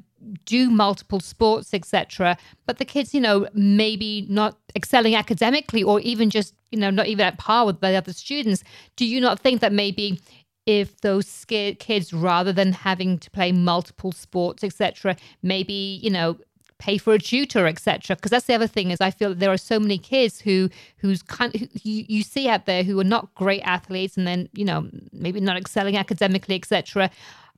do 0.45 0.71
multiple 0.71 1.21
sports, 1.21 1.73
etc. 1.73 2.37
But 2.67 2.79
the 2.79 2.85
kids, 2.85 3.15
you 3.15 3.21
know, 3.21 3.49
maybe 3.55 4.27
not 4.29 4.59
excelling 4.77 5.15
academically 5.15 5.83
or 5.83 6.01
even 6.01 6.31
just, 6.31 6.55
you 6.71 6.79
know, 6.79 6.91
not 6.91 7.07
even 7.07 7.25
at 7.25 7.39
par 7.39 7.67
with 7.67 7.81
the 7.81 7.95
other 7.95 8.13
students. 8.13 8.63
Do 8.97 9.07
you 9.07 9.21
not 9.21 9.41
think 9.41 9.61
that 9.61 9.73
maybe 9.73 10.21
if 10.67 11.01
those 11.01 11.45
kids, 11.47 12.13
rather 12.13 12.53
than 12.53 12.73
having 12.73 13.19
to 13.19 13.31
play 13.31 13.51
multiple 13.51 14.13
sports, 14.13 14.63
etc., 14.63 15.17
maybe, 15.43 15.99
you 16.03 16.11
know, 16.11 16.37
pay 16.79 16.99
for 16.99 17.15
a 17.15 17.19
tutor, 17.19 17.67
etc. 17.67 18.17
Because 18.17 18.31
that's 18.31 18.47
the 18.47 18.55
other 18.55 18.67
thing 18.67 18.91
is 18.91 19.01
I 19.01 19.11
feel 19.11 19.31
that 19.31 19.39
there 19.39 19.53
are 19.53 19.59
so 19.59 19.79
many 19.79 19.99
kids 19.99 20.41
who 20.41 20.71
who's 20.97 21.23
kind 21.23 21.55
who, 21.55 21.67
you, 21.83 22.05
you 22.09 22.23
see 22.23 22.49
out 22.49 22.67
there 22.67 22.83
who 22.83 22.99
are 22.99 23.05
not 23.05 23.35
great 23.35 23.61
athletes 23.63 24.17
and 24.17 24.27
then 24.27 24.49
you 24.55 24.65
know 24.65 24.89
maybe 25.13 25.41
not 25.41 25.57
excelling 25.57 25.97
academically, 25.97 26.57
etc. 26.57 27.11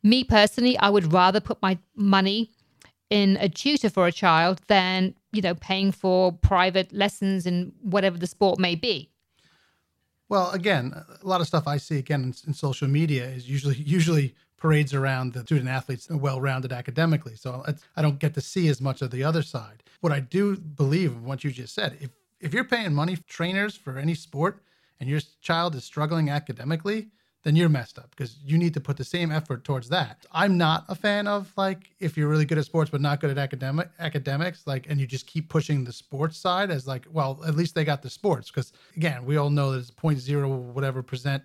Me 0.03 0.25
personally, 0.25 0.77
I 0.79 0.91
would 0.91 1.13
rather 1.13 1.41
put 1.41 1.61
my 1.63 1.79
money 1.95 2.51
in 3.11 3.37
a 3.41 3.49
tutor 3.49 3.91
for 3.91 4.07
a 4.07 4.13
child 4.13 4.61
than 4.69 5.15
you 5.33 5.41
know, 5.41 5.55
paying 5.55 5.91
for 5.91 6.33
private 6.33 6.93
lessons 6.93 7.47
in 7.47 7.73
whatever 7.81 8.19
the 8.19 8.27
sport 8.27 8.59
may 8.59 8.75
be. 8.75 9.09
Well, 10.29 10.51
again, 10.51 10.95
a 10.95 11.27
lot 11.27 11.41
of 11.41 11.47
stuff 11.47 11.67
I 11.67 11.79
see 11.79 11.99
again 11.99 12.23
in, 12.23 12.35
in 12.47 12.55
social 12.55 12.89
media 12.89 13.25
is 13.25 13.49
usually 13.49 13.77
usually 13.77 14.35
parades 14.57 14.95
around 14.95 15.33
the 15.33 15.41
student 15.41 15.69
athletes 15.69 16.09
uh, 16.11 16.17
well-rounded 16.17 16.73
academically. 16.73 17.35
So 17.35 17.65
I 17.97 18.03
don't 18.03 18.19
get 18.19 18.35
to 18.35 18.41
see 18.41 18.69
as 18.69 18.81
much 18.81 19.03
of 19.03 19.11
the 19.11 19.25
other 19.25 19.43
side. 19.43 19.83
What 20.01 20.13
I 20.13 20.21
do 20.21 20.57
believe, 20.57 21.21
what 21.21 21.45
you 21.45 21.51
just 21.51 21.75
said, 21.75 21.97
if 22.01 22.11
if 22.41 22.55
you're 22.55 22.65
paying 22.65 22.95
money 22.95 23.17
for 23.17 23.25
trainers 23.25 23.77
for 23.77 23.99
any 23.99 24.15
sport 24.15 24.63
and 25.01 25.09
your 25.09 25.21
child 25.41 25.75
is 25.75 25.85
struggling 25.85 26.31
academically, 26.31 27.09
then 27.43 27.57
you're 27.57 27.69
messed 27.69 27.99
up 27.99 28.11
because 28.11 28.37
you 28.45 28.57
need 28.57 28.73
to 28.75 28.81
put 28.81 28.97
the 28.97 29.05
same 29.05 29.33
effort 29.33 29.65
towards 29.65 29.89
that. 29.89 30.25
I'm 30.33 30.57
not 30.57 30.85
a 30.89 30.95
fan 30.95 31.27
of 31.27 31.53
like 31.57 31.91
if 31.99 32.17
you're 32.17 32.29
really 32.29 32.45
good 32.45 32.59
at 32.59 32.65
sports 32.65 32.91
but 32.91 33.01
not 33.01 33.21
good 33.21 33.31
at 33.31 33.39
academic 33.39 33.89
academics, 33.99 34.67
like 34.67 34.87
and 34.89 35.01
you 35.01 35.07
just 35.07 35.27
keep 35.27 35.49
pushing 35.49 35.85
the 35.85 35.93
sports 35.93 36.39
side 36.39 36.71
as 36.71 36.87
like, 36.87 37.07
well, 37.11 37.41
at 37.47 37.57
least 37.57 37.75
they 37.75 37.85
got 37.85 38.03
the 38.03 38.11
sports 38.11 38.51
because 38.51 38.73
again, 38.97 39.25
we 39.25 39.37
all 39.37 39.51
know 39.51 39.73
that 39.73 39.79
it's 39.79 39.91
point 39.91 40.19
zero 40.19 40.49
whatever 40.49 41.03
percent 41.03 41.43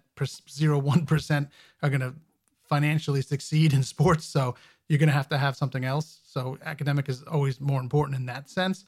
zero 0.49 0.77
one 0.77 1.05
percent 1.05 1.49
are 1.81 1.89
gonna 1.89 2.13
financially 2.63 3.21
succeed 3.21 3.73
in 3.73 3.81
sports, 3.81 4.25
so 4.25 4.55
you're 4.87 4.99
gonna 4.99 5.11
have 5.11 5.29
to 5.29 5.37
have 5.37 5.55
something 5.55 5.83
else. 5.83 6.19
So 6.25 6.57
academic 6.63 7.09
is 7.09 7.23
always 7.23 7.59
more 7.59 7.81
important 7.81 8.17
in 8.17 8.25
that 8.27 8.49
sense, 8.49 8.85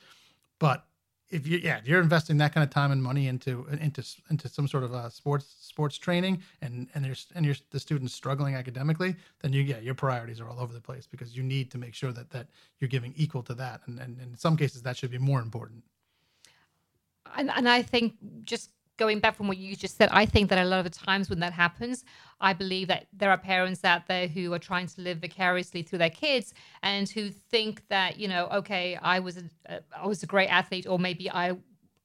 but 0.59 0.85
if 1.29 1.45
you 1.45 1.59
yeah 1.59 1.79
you're 1.85 2.01
investing 2.01 2.37
that 2.37 2.53
kind 2.53 2.63
of 2.63 2.69
time 2.69 2.91
and 2.91 3.01
money 3.01 3.27
into 3.27 3.65
into 3.79 4.03
into 4.29 4.49
some 4.49 4.67
sort 4.67 4.83
of 4.83 5.13
sports 5.13 5.55
sports 5.59 5.97
training 5.97 6.41
and 6.61 6.87
and 6.93 7.05
there's 7.05 7.27
and 7.35 7.45
you're 7.45 7.55
the 7.71 7.79
students 7.79 8.13
struggling 8.13 8.55
academically 8.55 9.15
then 9.41 9.53
you 9.53 9.61
yeah 9.61 9.79
your 9.79 9.93
priorities 9.93 10.39
are 10.39 10.49
all 10.49 10.59
over 10.59 10.73
the 10.73 10.81
place 10.81 11.07
because 11.07 11.35
you 11.35 11.43
need 11.43 11.69
to 11.71 11.77
make 11.77 11.93
sure 11.93 12.11
that 12.11 12.29
that 12.31 12.47
you're 12.79 12.89
giving 12.89 13.13
equal 13.15 13.43
to 13.43 13.53
that. 13.53 13.81
And 13.85 13.99
and, 13.99 14.17
and 14.19 14.31
in 14.31 14.37
some 14.37 14.57
cases 14.57 14.81
that 14.83 14.97
should 14.97 15.11
be 15.11 15.17
more 15.17 15.41
important. 15.41 15.83
And, 17.35 17.51
and 17.55 17.69
i 17.69 17.83
think 17.83 18.15
just 18.43 18.71
going 18.99 19.19
back 19.19 19.35
from 19.35 19.47
what 19.47 19.57
you 19.57 19.75
just 19.75 19.97
said, 19.97 20.09
I 20.11 20.25
think 20.25 20.49
that 20.49 20.59
a 20.59 20.65
lot 20.65 20.85
of 20.85 20.91
the 20.91 20.97
times 21.05 21.29
when 21.29 21.39
that 21.39 21.53
happens, 21.53 22.03
I 22.41 22.53
believe 22.53 22.89
that 22.89 23.07
there 23.13 23.31
are 23.31 23.37
parents 23.37 23.83
out 23.83 24.07
there 24.07 24.27
who 24.27 24.53
are 24.53 24.59
trying 24.59 24.87
to 24.87 25.01
live 25.01 25.19
vicariously 25.19 25.81
through 25.81 25.99
their 25.99 26.09
kids 26.09 26.53
and 26.83 27.09
who 27.09 27.31
think 27.31 27.87
that 27.87 28.19
you 28.19 28.27
know, 28.27 28.47
okay, 28.51 28.97
I 29.01 29.19
was 29.19 29.37
a, 29.37 29.81
I 29.97 30.05
was 30.05 30.21
a 30.21 30.27
great 30.27 30.49
athlete, 30.49 30.85
or 30.85 30.99
maybe 30.99 31.31
I 31.31 31.57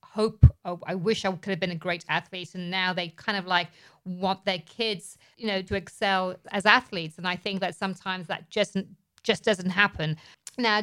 hope, 0.03 0.47
or 0.65 0.79
I 0.87 0.95
wish 0.95 1.25
I 1.25 1.33
could 1.33 1.51
have 1.51 1.61
been 1.61 1.73
a 1.73 1.77
great 1.87 2.05
athlete, 2.09 2.55
and 2.55 2.71
now 2.71 2.93
they 2.93 3.09
kind 3.09 3.37
of 3.37 3.47
like 3.47 3.69
want 4.05 4.45
their 4.45 4.61
kids, 4.61 5.19
you 5.37 5.49
know, 5.49 5.61
to 5.63 5.75
excel 5.75 6.37
as 6.53 6.65
athletes, 6.65 7.19
and 7.19 7.27
I 7.27 7.37
think 7.37 7.61
that 7.61 7.75
sometimes 7.75 8.29
that 8.29 8.49
just 8.49 8.77
just 9.25 9.43
doesn't 9.43 9.71
happen. 9.71 10.17
Now, 10.59 10.83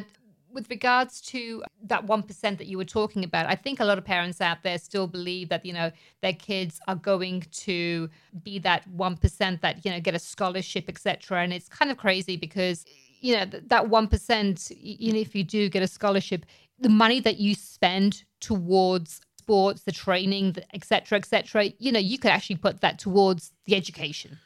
with 0.52 0.68
regards 0.70 1.20
to 1.22 1.62
that 1.84 2.06
1% 2.06 2.40
that 2.40 2.66
you 2.66 2.76
were 2.76 2.84
talking 2.84 3.24
about, 3.24 3.46
I 3.46 3.54
think 3.54 3.80
a 3.80 3.84
lot 3.84 3.98
of 3.98 4.04
parents 4.04 4.40
out 4.40 4.62
there 4.62 4.78
still 4.78 5.06
believe 5.06 5.48
that, 5.48 5.64
you 5.64 5.72
know, 5.72 5.90
their 6.20 6.32
kids 6.32 6.80
are 6.88 6.94
going 6.94 7.44
to 7.50 8.08
be 8.42 8.58
that 8.60 8.88
1% 8.94 9.60
that, 9.60 9.84
you 9.84 9.90
know, 9.90 10.00
get 10.00 10.14
a 10.14 10.18
scholarship, 10.18 10.88
etc. 10.88 11.42
And 11.42 11.52
it's 11.52 11.68
kind 11.68 11.90
of 11.90 11.96
crazy 11.96 12.36
because, 12.36 12.84
you 13.20 13.36
know, 13.36 13.44
that 13.44 13.84
1%, 13.84 14.72
you 14.78 15.12
know, 15.12 15.18
if 15.18 15.34
you 15.34 15.44
do 15.44 15.68
get 15.68 15.82
a 15.82 15.88
scholarship, 15.88 16.44
the 16.78 16.88
money 16.88 17.20
that 17.20 17.38
you 17.38 17.54
spend 17.54 18.24
towards 18.40 19.20
sports, 19.38 19.82
the 19.82 19.92
training, 19.92 20.56
etc., 20.74 21.18
etc., 21.18 21.70
you 21.78 21.92
know, 21.92 21.98
you 21.98 22.18
could 22.18 22.30
actually 22.30 22.56
put 22.56 22.80
that 22.80 22.98
towards 22.98 23.52
the 23.66 23.74
education. 23.74 24.38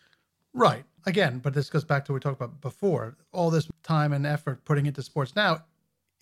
Right. 0.55 0.85
Again, 1.05 1.39
but 1.39 1.55
this 1.55 1.71
goes 1.71 1.85
back 1.85 2.05
to 2.07 2.13
what 2.13 2.17
we 2.17 2.21
talked 2.21 2.41
about 2.41 2.61
before. 2.61 3.17
All 3.33 3.51
this 3.51 3.69
time 3.83 4.13
and 4.13 4.27
effort 4.27 4.65
putting 4.65 4.87
into 4.87 5.03
sports 5.03 5.37
now, 5.37 5.63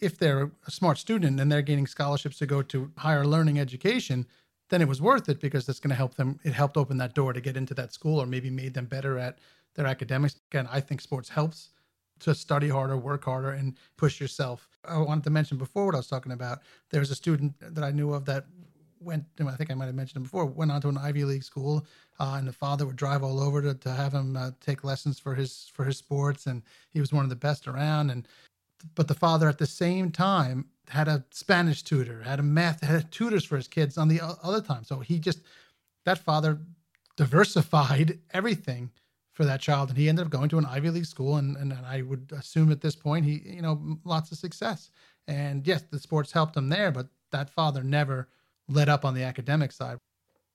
if 0.04 0.18
they're 0.18 0.50
a 0.66 0.70
smart 0.70 0.98
student 0.98 1.40
and 1.40 1.50
they're 1.50 1.62
gaining 1.62 1.86
scholarships 1.86 2.38
to 2.38 2.46
go 2.46 2.62
to 2.62 2.90
higher 2.98 3.26
learning 3.26 3.58
education, 3.58 4.26
then 4.70 4.82
it 4.82 4.88
was 4.88 5.00
worth 5.00 5.28
it 5.28 5.40
because 5.40 5.68
it's 5.68 5.80
going 5.80 5.90
to 5.90 5.96
help 5.96 6.14
them. 6.14 6.38
It 6.44 6.52
helped 6.52 6.76
open 6.76 6.98
that 6.98 7.14
door 7.14 7.32
to 7.32 7.40
get 7.40 7.56
into 7.56 7.74
that 7.74 7.92
school 7.92 8.20
or 8.20 8.26
maybe 8.26 8.50
made 8.50 8.74
them 8.74 8.86
better 8.86 9.18
at 9.18 9.38
their 9.74 9.86
academics. 9.86 10.36
Again, 10.50 10.68
I 10.70 10.80
think 10.80 11.00
sports 11.00 11.28
helps 11.28 11.70
to 12.20 12.34
study 12.34 12.68
harder, 12.68 12.96
work 12.96 13.24
harder, 13.24 13.50
and 13.50 13.76
push 13.96 14.20
yourself. 14.20 14.68
I 14.84 14.98
wanted 14.98 15.24
to 15.24 15.30
mention 15.30 15.58
before 15.58 15.86
what 15.86 15.94
I 15.94 15.98
was 15.98 16.06
talking 16.06 16.32
about. 16.32 16.60
There's 16.90 17.10
a 17.10 17.14
student 17.14 17.54
that 17.60 17.84
I 17.84 17.90
knew 17.90 18.12
of 18.12 18.24
that 18.26 18.46
went, 19.00 19.24
I 19.40 19.56
think 19.56 19.70
I 19.70 19.74
might 19.74 19.86
have 19.86 19.94
mentioned 19.94 20.18
him 20.18 20.22
before, 20.22 20.46
went 20.46 20.70
on 20.70 20.80
to 20.82 20.88
an 20.88 20.98
Ivy 20.98 21.24
League 21.24 21.42
school, 21.42 21.86
uh, 22.18 22.36
and 22.38 22.48
the 22.48 22.52
father 22.52 22.86
would 22.86 22.96
drive 22.96 23.22
all 23.22 23.40
over 23.40 23.60
to, 23.60 23.74
to 23.74 23.90
have 23.90 24.14
him 24.14 24.36
uh, 24.36 24.50
take 24.60 24.84
lessons 24.84 25.18
for 25.18 25.34
his 25.34 25.70
for 25.74 25.84
his 25.84 25.98
sports, 25.98 26.46
and 26.46 26.62
he 26.90 27.00
was 27.00 27.12
one 27.12 27.24
of 27.24 27.30
the 27.30 27.36
best 27.36 27.68
around. 27.68 28.10
And 28.10 28.26
but 28.94 29.08
the 29.08 29.14
father 29.14 29.48
at 29.48 29.58
the 29.58 29.66
same 29.66 30.10
time 30.10 30.66
had 30.88 31.08
a 31.08 31.24
Spanish 31.30 31.82
tutor, 31.82 32.22
had 32.22 32.38
a 32.38 32.42
math, 32.42 32.82
had 32.82 33.10
tutors 33.10 33.44
for 33.44 33.56
his 33.56 33.68
kids 33.68 33.96
on 33.96 34.08
the 34.08 34.20
other 34.20 34.60
time. 34.60 34.84
So 34.84 35.00
he 35.00 35.18
just 35.18 35.40
that 36.04 36.18
father 36.18 36.60
diversified 37.16 38.18
everything 38.32 38.90
for 39.32 39.44
that 39.44 39.60
child, 39.60 39.88
and 39.88 39.98
he 39.98 40.08
ended 40.08 40.26
up 40.26 40.30
going 40.30 40.48
to 40.50 40.58
an 40.58 40.66
Ivy 40.66 40.90
League 40.90 41.06
school, 41.06 41.36
and 41.36 41.56
and, 41.56 41.72
and 41.72 41.86
I 41.86 42.02
would 42.02 42.32
assume 42.36 42.70
at 42.70 42.80
this 42.80 42.94
point 42.94 43.24
he 43.24 43.42
you 43.44 43.62
know 43.62 43.98
lots 44.04 44.30
of 44.32 44.38
success. 44.38 44.90
And 45.26 45.66
yes, 45.66 45.82
the 45.90 45.98
sports 45.98 46.32
helped 46.32 46.56
him 46.56 46.68
there, 46.68 46.92
but 46.92 47.08
that 47.32 47.50
father 47.50 47.82
never 47.82 48.28
let 48.68 48.88
up 48.88 49.04
on 49.04 49.14
the 49.14 49.22
academic 49.22 49.72
side. 49.72 49.98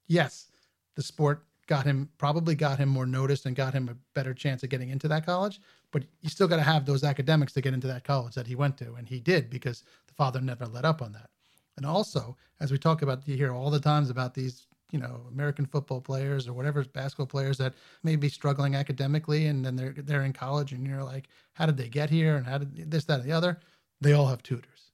Yes, 0.07 0.47
the 0.95 1.01
sport 1.03 1.45
got 1.69 1.85
him 1.85 2.09
probably 2.17 2.55
got 2.55 2.79
him 2.79 2.89
more 2.89 3.05
noticed 3.05 3.45
and 3.45 3.55
got 3.55 3.75
him 3.75 3.87
a 3.87 3.95
better 4.15 4.33
chance 4.33 4.63
of 4.63 4.69
getting 4.69 4.89
into 4.89 5.07
that 5.07 5.23
college. 5.23 5.61
But 5.91 6.03
you 6.21 6.29
still 6.29 6.47
got 6.47 6.55
to 6.55 6.63
have 6.63 6.85
those 6.85 7.03
academics 7.03 7.53
to 7.53 7.61
get 7.61 7.75
into 7.75 7.87
that 7.87 8.03
college 8.03 8.33
that 8.33 8.47
he 8.47 8.55
went 8.55 8.75
to, 8.79 8.95
and 8.95 9.07
he 9.07 9.19
did 9.19 9.51
because 9.51 9.83
the 10.07 10.13
father 10.15 10.41
never 10.41 10.65
let 10.65 10.83
up 10.83 11.01
on 11.01 11.13
that. 11.13 11.29
And 11.77 11.85
also, 11.85 12.35
as 12.59 12.71
we 12.71 12.79
talk 12.79 13.03
about, 13.03 13.25
you 13.27 13.37
hear 13.37 13.53
all 13.53 13.69
the 13.69 13.79
times 13.79 14.09
about 14.09 14.33
these, 14.33 14.65
you 14.91 14.99
know, 14.99 15.21
American 15.31 15.67
football 15.67 16.01
players 16.01 16.47
or 16.47 16.53
whatever 16.53 16.83
basketball 16.83 17.27
players 17.27 17.59
that 17.59 17.75
may 18.01 18.15
be 18.15 18.29
struggling 18.29 18.75
academically, 18.75 19.45
and 19.45 19.63
then 19.63 19.75
they're 19.75 19.93
they're 19.95 20.25
in 20.25 20.33
college, 20.33 20.73
and 20.73 20.87
you're 20.87 21.03
like, 21.03 21.27
how 21.53 21.67
did 21.67 21.77
they 21.77 21.87
get 21.87 22.09
here, 22.09 22.35
and 22.35 22.47
how 22.47 22.57
did 22.57 22.89
this, 22.89 23.05
that, 23.05 23.19
and 23.19 23.29
the 23.29 23.31
other? 23.31 23.59
They 24.01 24.13
all 24.13 24.25
have 24.25 24.41
tutors. 24.41 24.91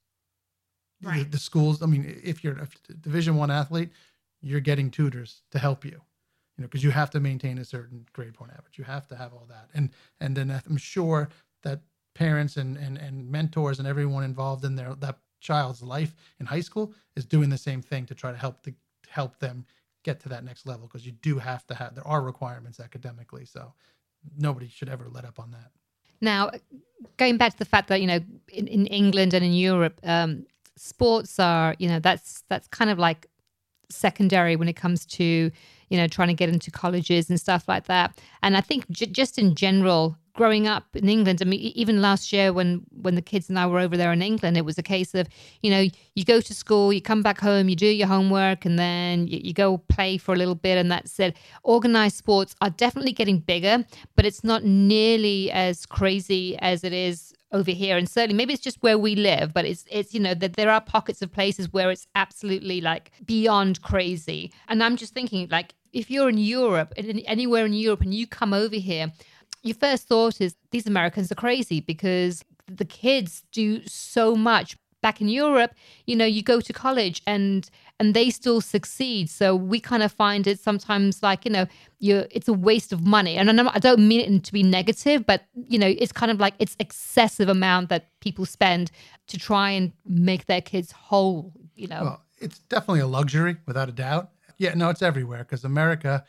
Right. 1.02 1.24
The, 1.24 1.30
the 1.32 1.38
schools. 1.38 1.82
I 1.82 1.86
mean, 1.86 2.20
if 2.22 2.44
you're 2.44 2.58
a 2.58 2.68
Division 2.96 3.38
One 3.38 3.50
athlete, 3.50 3.92
you're 4.42 4.60
getting 4.60 4.92
tutors 4.92 5.42
to 5.52 5.60
help 5.60 5.86
you 5.86 6.02
you 6.58 6.62
know, 6.62 6.68
because 6.68 6.84
you 6.84 6.92
have 6.92 7.10
to 7.12 7.20
maintain 7.20 7.58
a 7.58 7.66
certain 7.66 8.06
grade 8.14 8.34
point 8.34 8.52
average. 8.52 8.78
You 8.78 8.84
have 8.86 9.08
to 9.08 9.16
have 9.16 9.34
all 9.34 9.46
that. 9.50 9.70
And 9.74 9.90
and 10.20 10.36
then 10.36 10.62
I'm 10.66 10.78
sure 10.78 11.30
that 11.64 11.82
parents 12.14 12.58
and 12.58 12.78
and, 12.78 12.98
and 12.98 13.30
mentors 13.30 13.80
and 13.80 13.88
everyone 13.88 14.24
involved 14.24 14.64
in 14.64 14.76
their 14.76 14.96
that 14.96 15.20
child's 15.42 15.84
life 15.84 16.16
in 16.40 16.46
high 16.46 16.62
school 16.62 16.94
is 17.16 17.26
doing 17.26 17.50
the 17.50 17.58
same 17.58 17.82
thing 17.82 18.06
to 18.06 18.16
try 18.16 18.32
to 18.32 18.38
help 18.38 18.64
the 18.64 18.74
help 19.08 19.38
them 19.40 19.66
get 20.04 20.20
to 20.22 20.30
that 20.30 20.44
next 20.44 20.66
level 20.66 20.88
because 20.88 21.06
you 21.06 21.12
do 21.12 21.38
have 21.40 21.66
to 21.68 21.76
have 21.76 21.96
there 21.96 22.08
are 22.08 22.22
requirements 22.22 22.80
academically. 22.80 23.46
So 23.46 23.74
nobody 24.38 24.68
should 24.68 24.90
ever 24.90 25.08
let 25.10 25.26
up 25.26 25.40
on 25.40 25.52
that. 25.52 25.72
Now, 26.22 26.52
going 27.18 27.38
back 27.38 27.54
to 27.54 27.60
the 27.60 27.66
fact 27.66 27.90
that 27.90 28.00
you 28.00 28.08
know 28.08 28.20
in, 28.48 28.68
in 28.68 28.88
England 28.88 29.34
and 29.34 29.44
in 29.44 29.54
Europe, 29.54 30.00
um, 30.04 30.46
sports 30.78 31.38
are 31.40 31.76
you 31.80 31.90
know 31.90 32.00
that's 32.00 32.44
that's 32.48 32.68
kind 32.70 32.90
of 32.90 32.98
like 32.98 33.28
secondary 33.90 34.56
when 34.56 34.68
it 34.68 34.76
comes 34.76 35.06
to 35.06 35.52
you 35.90 35.98
know, 35.98 36.08
trying 36.08 36.30
to 36.30 36.34
get 36.34 36.50
into 36.50 36.72
colleges 36.72 37.30
and 37.30 37.40
stuff 37.40 37.68
like 37.68 37.86
that. 37.86 38.20
And 38.44 38.58
I 38.58 38.62
think 38.62 38.90
j- 38.90 39.06
just 39.06 39.38
in 39.38 39.56
general, 39.56 40.18
growing 40.34 40.68
up 40.68 40.96
in 40.96 41.08
England, 41.08 41.40
I 41.42 41.46
mean, 41.46 41.60
even 41.60 42.02
last 42.02 42.34
year 42.34 42.52
when 42.52 42.86
when 43.02 43.16
the 43.16 43.22
kids 43.22 43.50
and 43.50 43.58
I 43.58 43.68
were 43.68 43.80
over 43.80 43.96
there 43.98 44.12
in 44.12 44.22
England, 44.22 44.58
it 44.58 44.66
was 44.66 44.78
a 44.78 44.84
case 44.84 45.14
of, 45.16 45.28
you 45.62 45.72
know, 45.72 45.88
you 46.16 46.26
go 46.26 46.42
to 46.42 46.54
school, 46.54 46.92
you 46.92 47.02
come 47.02 47.22
back 47.22 47.40
home, 47.40 47.70
you 47.70 47.76
do 47.76 47.88
your 47.88 48.08
homework, 48.08 48.66
and 48.66 48.78
then 48.78 49.28
you, 49.28 49.40
you 49.44 49.54
go 49.54 49.78
play 49.78 50.18
for 50.18 50.34
a 50.34 50.38
little 50.38 50.56
bit, 50.56 50.78
and 50.78 50.92
that's 50.92 51.20
it. 51.20 51.38
Organized 51.64 52.18
sports 52.18 52.56
are 52.62 52.70
definitely 52.70 53.14
getting 53.14 53.40
bigger, 53.40 53.86
but 54.16 54.26
it's 54.26 54.44
not 54.44 54.64
nearly 54.64 55.52
as 55.52 55.86
crazy 55.86 56.58
as 56.60 56.84
it 56.84 56.94
is 56.94 57.35
over 57.52 57.72
here. 57.72 57.98
And 57.98 58.10
certainly 58.10 58.36
maybe 58.36 58.54
it's 58.54 58.64
just 58.64 58.82
where 58.82 58.98
we 58.98 59.16
live 59.16 59.54
but 59.54 59.66
it's 59.66 59.86
it's 59.90 60.14
you 60.14 60.20
know 60.20 60.34
that 60.34 60.54
there 60.54 60.70
are 60.70 60.82
pockets 60.82 61.22
of 61.22 61.32
places 61.32 61.72
where 61.72 61.92
it's 61.92 62.08
absolutely 62.16 62.82
like 62.82 63.12
beyond 63.26 63.82
crazy. 63.82 64.52
And 64.68 64.84
i'm 64.84 64.96
just 64.98 65.14
thinking 65.14 65.48
like 65.50 65.74
if 65.94 66.10
you're 66.10 66.30
in 66.30 66.38
europe 66.38 66.94
anywhere 66.98 67.66
in 67.66 67.74
europe 67.74 68.02
and 68.02 68.14
you 68.14 68.28
come 68.28 68.54
over 68.54 68.76
here 68.76 69.12
your 69.64 69.76
first 69.76 70.08
thought 70.08 70.42
is 70.42 70.56
these 70.72 70.88
americans 70.88 71.32
are 71.32 71.36
crazy 71.36 71.80
because 71.80 72.44
the 72.68 72.86
kids 72.86 73.44
do 73.52 73.86
so 73.88 74.36
much. 74.36 74.78
Back 75.02 75.22
in 75.22 75.30
Europe, 75.30 75.76
you 76.08 76.16
know, 76.16 76.26
you 76.26 76.42
go 76.42 76.60
to 76.60 76.74
college 76.74 77.22
and 77.28 77.70
and 78.00 78.14
they 78.14 78.30
still 78.30 78.62
succeed. 78.62 79.30
So 79.30 79.56
we 79.56 79.80
kind 79.80 80.04
of 80.04 80.12
find 80.12 80.48
it 80.48 80.60
sometimes 80.60 81.24
like 81.24 81.46
you 81.46 81.52
know, 81.52 81.66
you 82.00 82.26
it's 82.32 82.48
a 82.48 82.54
waste 82.54 82.92
of 82.92 83.06
money. 83.06 83.38
And 83.38 83.50
I 83.62 83.80
don't 83.80 84.08
mean 84.08 84.22
it 84.36 84.44
to 84.44 84.54
be 84.54 84.64
negative, 84.64 85.26
but 85.26 85.46
you 85.54 85.80
know, 85.80 85.88
it's 85.88 86.12
kind 86.12 86.32
of 86.32 86.40
like 86.40 86.54
it's 86.60 86.76
excessive 86.80 87.50
amount 87.50 87.90
that 87.90 88.10
people 88.20 88.46
spend 88.46 88.92
to 89.28 89.38
try 89.38 89.72
and 89.72 89.92
make 90.06 90.46
their 90.46 90.62
kids 90.62 90.92
whole. 90.92 91.54
You 91.76 91.88
know, 91.88 92.04
well, 92.04 92.22
it's 92.40 92.60
definitely 92.60 93.02
a 93.02 93.08
luxury 93.08 93.58
without 93.66 93.90
a 93.90 93.94
doubt. 93.94 94.30
Yeah, 94.58 94.74
no, 94.74 94.90
it's 94.90 95.02
everywhere 95.02 95.40
because 95.40 95.64
America 95.64 96.24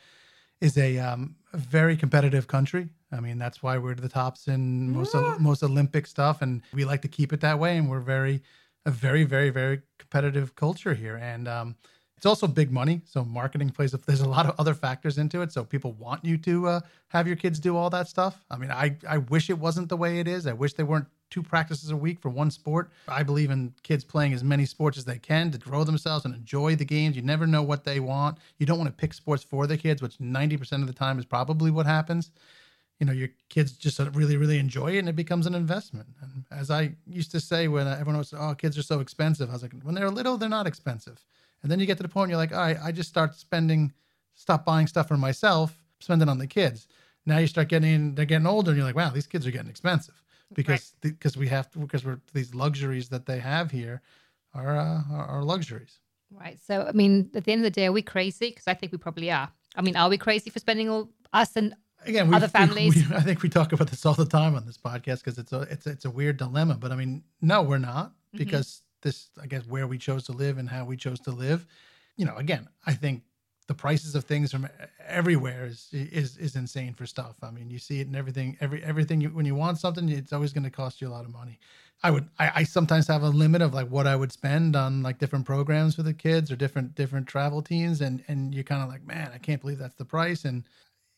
is 0.59 0.77
a, 0.77 0.97
um, 0.97 1.35
a 1.53 1.57
very 1.57 1.95
competitive 1.95 2.47
country. 2.47 2.89
I 3.11 3.21
mean, 3.21 3.37
that's 3.37 3.63
why 3.63 3.77
we're 3.77 3.95
the 3.95 4.09
tops 4.09 4.47
in 4.47 4.91
most 4.91 5.13
yeah. 5.13 5.37
most 5.39 5.63
Olympic 5.63 6.07
stuff, 6.07 6.41
and 6.41 6.61
we 6.73 6.83
like 6.83 7.01
to 7.03 7.07
keep 7.07 7.31
it 7.31 7.39
that 7.41 7.57
way. 7.57 7.77
And 7.77 7.89
we're 7.89 8.01
very 8.01 8.43
a 8.87 8.91
very, 8.91 9.25
very, 9.25 9.49
very 9.49 9.81
competitive 9.99 10.55
culture 10.55 10.93
here. 10.93 11.17
And 11.17 11.47
um, 11.47 11.75
it's 12.15 12.25
also 12.25 12.47
big 12.47 12.71
money. 12.71 13.01
So 13.05 13.23
marketing 13.23 13.69
plays, 13.69 13.93
a, 13.93 13.97
there's 14.07 14.21
a 14.21 14.29
lot 14.29 14.47
of 14.47 14.55
other 14.57 14.73
factors 14.73 15.17
into 15.19 15.41
it. 15.41 15.51
So 15.51 15.63
people 15.63 15.91
want 15.93 16.25
you 16.25 16.37
to 16.39 16.67
uh, 16.67 16.79
have 17.09 17.27
your 17.27 17.35
kids 17.35 17.59
do 17.59 17.75
all 17.75 17.89
that 17.91 18.07
stuff. 18.07 18.41
I 18.49 18.57
mean, 18.57 18.71
I, 18.71 18.95
I 19.07 19.19
wish 19.19 19.49
it 19.49 19.59
wasn't 19.59 19.89
the 19.89 19.97
way 19.97 20.19
it 20.19 20.27
is. 20.27 20.47
I 20.47 20.53
wish 20.53 20.73
they 20.73 20.83
weren't 20.83 21.07
two 21.29 21.43
practices 21.43 21.91
a 21.91 21.97
week 21.97 22.21
for 22.21 22.29
one 22.29 22.49
sport. 22.49 22.89
I 23.09 23.21
believe 23.21 23.51
in 23.51 23.73
kids 23.83 24.05
playing 24.05 24.31
as 24.31 24.45
many 24.45 24.65
sports 24.65 24.97
as 24.97 25.03
they 25.03 25.19
can 25.19 25.51
to 25.51 25.57
grow 25.57 25.83
themselves 25.83 26.23
and 26.23 26.33
enjoy 26.33 26.77
the 26.77 26.85
games. 26.85 27.17
You 27.17 27.21
never 27.21 27.45
know 27.45 27.61
what 27.61 27.83
they 27.83 27.99
want. 27.99 28.37
You 28.57 28.65
don't 28.65 28.77
want 28.77 28.89
to 28.89 28.95
pick 28.95 29.13
sports 29.13 29.43
for 29.43 29.67
the 29.67 29.77
kids, 29.77 30.01
which 30.01 30.17
90% 30.19 30.81
of 30.81 30.87
the 30.87 30.93
time 30.93 31.19
is 31.19 31.25
probably 31.25 31.69
what 31.69 31.85
happens. 31.85 32.31
You 32.99 33.05
know, 33.05 33.13
your 33.13 33.29
kids 33.49 33.73
just 33.73 33.99
really, 34.13 34.37
really 34.37 34.57
enjoy 34.57 34.95
it 34.95 34.99
and 34.99 35.09
it 35.09 35.15
becomes 35.15 35.45
an 35.45 35.53
investment. 35.53 36.07
And 36.21 36.45
as 36.51 36.71
I 36.71 36.95
used 37.05 37.31
to 37.31 37.39
say 37.39 37.67
when 37.67 37.87
everyone 37.87 38.17
was, 38.17 38.33
oh, 38.33 38.55
kids 38.55 38.77
are 38.77 38.83
so 38.83 38.99
expensive, 38.99 39.49
I 39.49 39.53
was 39.53 39.61
like, 39.61 39.73
when 39.83 39.93
they're 39.93 40.09
little, 40.09 40.37
they're 40.37 40.49
not 40.49 40.65
expensive. 40.65 41.23
And 41.61 41.71
then 41.71 41.79
you 41.79 41.85
get 41.85 41.97
to 41.97 42.03
the 42.03 42.09
point 42.09 42.29
you're 42.29 42.37
like, 42.37 42.53
all 42.53 42.59
right, 42.59 42.77
I 42.83 42.91
just 42.91 43.09
start 43.09 43.35
spending, 43.35 43.93
stop 44.33 44.65
buying 44.65 44.87
stuff 44.87 45.07
for 45.07 45.17
myself, 45.17 45.77
spend 45.99 46.21
it 46.21 46.29
on 46.29 46.39
the 46.39 46.47
kids. 46.47 46.87
Now 47.25 47.37
you 47.37 47.47
start 47.47 47.67
getting, 47.67 48.15
they're 48.15 48.25
getting 48.25 48.47
older 48.47 48.71
and 48.71 48.77
you're 48.77 48.87
like, 48.87 48.95
wow, 48.95 49.09
these 49.09 49.27
kids 49.27 49.45
are 49.45 49.51
getting 49.51 49.69
expensive 49.69 50.23
because 50.53 50.93
because 51.01 51.35
right. 51.35 51.41
we 51.41 51.47
have 51.47 51.69
to 51.71 51.79
because 51.79 52.05
we're 52.05 52.19
these 52.33 52.53
luxuries 52.53 53.09
that 53.09 53.25
they 53.25 53.39
have 53.39 53.71
here 53.71 54.01
are 54.53 54.77
uh, 54.77 55.01
are 55.09 55.43
luxuries. 55.43 55.99
Right. 56.31 56.59
So 56.65 56.85
I 56.87 56.91
mean, 56.91 57.29
at 57.35 57.45
the 57.45 57.51
end 57.51 57.61
of 57.61 57.63
the 57.63 57.71
day, 57.71 57.87
are 57.87 57.91
we 57.91 58.01
crazy? 58.01 58.49
Because 58.49 58.67
I 58.67 58.73
think 58.73 58.91
we 58.91 58.97
probably 58.97 59.31
are. 59.31 59.49
I 59.75 59.81
mean, 59.81 59.95
are 59.95 60.09
we 60.09 60.17
crazy 60.17 60.49
for 60.49 60.59
spending 60.59 60.89
all 60.89 61.09
us 61.33 61.55
and 61.55 61.75
again 62.05 62.33
other 62.33 62.47
families? 62.59 62.95
We, 62.95 63.07
we, 63.07 63.15
I 63.15 63.21
think 63.21 63.41
we 63.41 63.49
talk 63.49 63.73
about 63.73 63.89
this 63.89 64.05
all 64.05 64.13
the 64.13 64.25
time 64.25 64.55
on 64.55 64.65
this 64.65 64.77
podcast 64.77 65.23
because 65.23 65.37
it's 65.37 65.53
a 65.53 65.61
it's 65.61 65.87
it's 65.87 66.05
a 66.05 66.09
weird 66.09 66.37
dilemma. 66.37 66.75
But 66.75 66.91
I 66.91 66.95
mean, 66.95 67.23
no, 67.41 67.61
we're 67.61 67.77
not 67.77 68.09
mm-hmm. 68.09 68.37
because 68.37 68.81
this 69.01 69.29
I 69.41 69.47
guess 69.47 69.65
where 69.67 69.87
we 69.87 69.97
chose 69.97 70.23
to 70.25 70.31
live 70.31 70.57
and 70.57 70.69
how 70.69 70.85
we 70.85 70.97
chose 70.97 71.19
to 71.21 71.31
live. 71.31 71.65
You 72.15 72.25
know, 72.25 72.35
again, 72.35 72.67
I 72.85 72.93
think 72.93 73.23
the 73.67 73.73
prices 73.73 74.15
of 74.15 74.23
things 74.23 74.51
from 74.51 74.67
everywhere 75.05 75.65
is 75.65 75.89
is 75.91 76.37
is 76.37 76.55
insane 76.55 76.93
for 76.93 77.05
stuff. 77.05 77.35
I 77.43 77.51
mean, 77.51 77.69
you 77.69 77.79
see 77.79 77.99
it 77.99 78.07
in 78.07 78.15
everything. 78.15 78.57
Every 78.61 78.83
everything 78.83 79.21
you, 79.21 79.29
when 79.29 79.45
you 79.45 79.55
want 79.55 79.77
something, 79.77 80.07
it's 80.09 80.33
always 80.33 80.53
going 80.53 80.63
to 80.63 80.69
cost 80.69 81.01
you 81.01 81.07
a 81.07 81.09
lot 81.09 81.25
of 81.25 81.31
money. 81.31 81.59
I 82.03 82.11
would 82.11 82.29
I, 82.39 82.51
I, 82.55 82.63
sometimes 82.63 83.07
have 83.07 83.23
a 83.23 83.29
limit 83.29 83.61
of 83.61 83.73
like 83.73 83.89
what 83.89 84.05
I 84.07 84.15
would 84.15 84.31
spend 84.31 84.75
on 84.75 85.01
like 85.01 85.17
different 85.17 85.45
programs 85.45 85.95
for 85.95 86.03
the 86.03 86.13
kids 86.13 86.51
or 86.51 86.55
different 86.55 86.95
different 86.95 87.27
travel 87.27 87.61
teams, 87.61 88.01
and 88.01 88.23
and 88.27 88.55
you're 88.55 88.63
kind 88.63 88.83
of 88.83 88.89
like, 88.89 89.05
man, 89.05 89.31
I 89.33 89.37
can't 89.37 89.59
believe 89.59 89.79
that's 89.79 89.95
the 89.95 90.05
price, 90.05 90.45
and 90.45 90.63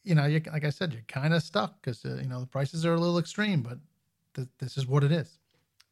you 0.03 0.15
know, 0.15 0.25
you 0.25 0.41
like 0.51 0.65
I 0.65 0.69
said, 0.69 0.93
you're 0.93 1.01
kind 1.07 1.33
of 1.33 1.43
stuck 1.43 1.81
because 1.81 2.03
uh, 2.05 2.19
you 2.21 2.27
know 2.27 2.39
the 2.39 2.47
prices 2.47 2.85
are 2.85 2.93
a 2.93 2.99
little 2.99 3.19
extreme, 3.19 3.61
but 3.61 3.77
th- 4.35 4.47
this 4.59 4.77
is 4.77 4.87
what 4.87 5.03
it 5.03 5.11
is. 5.11 5.39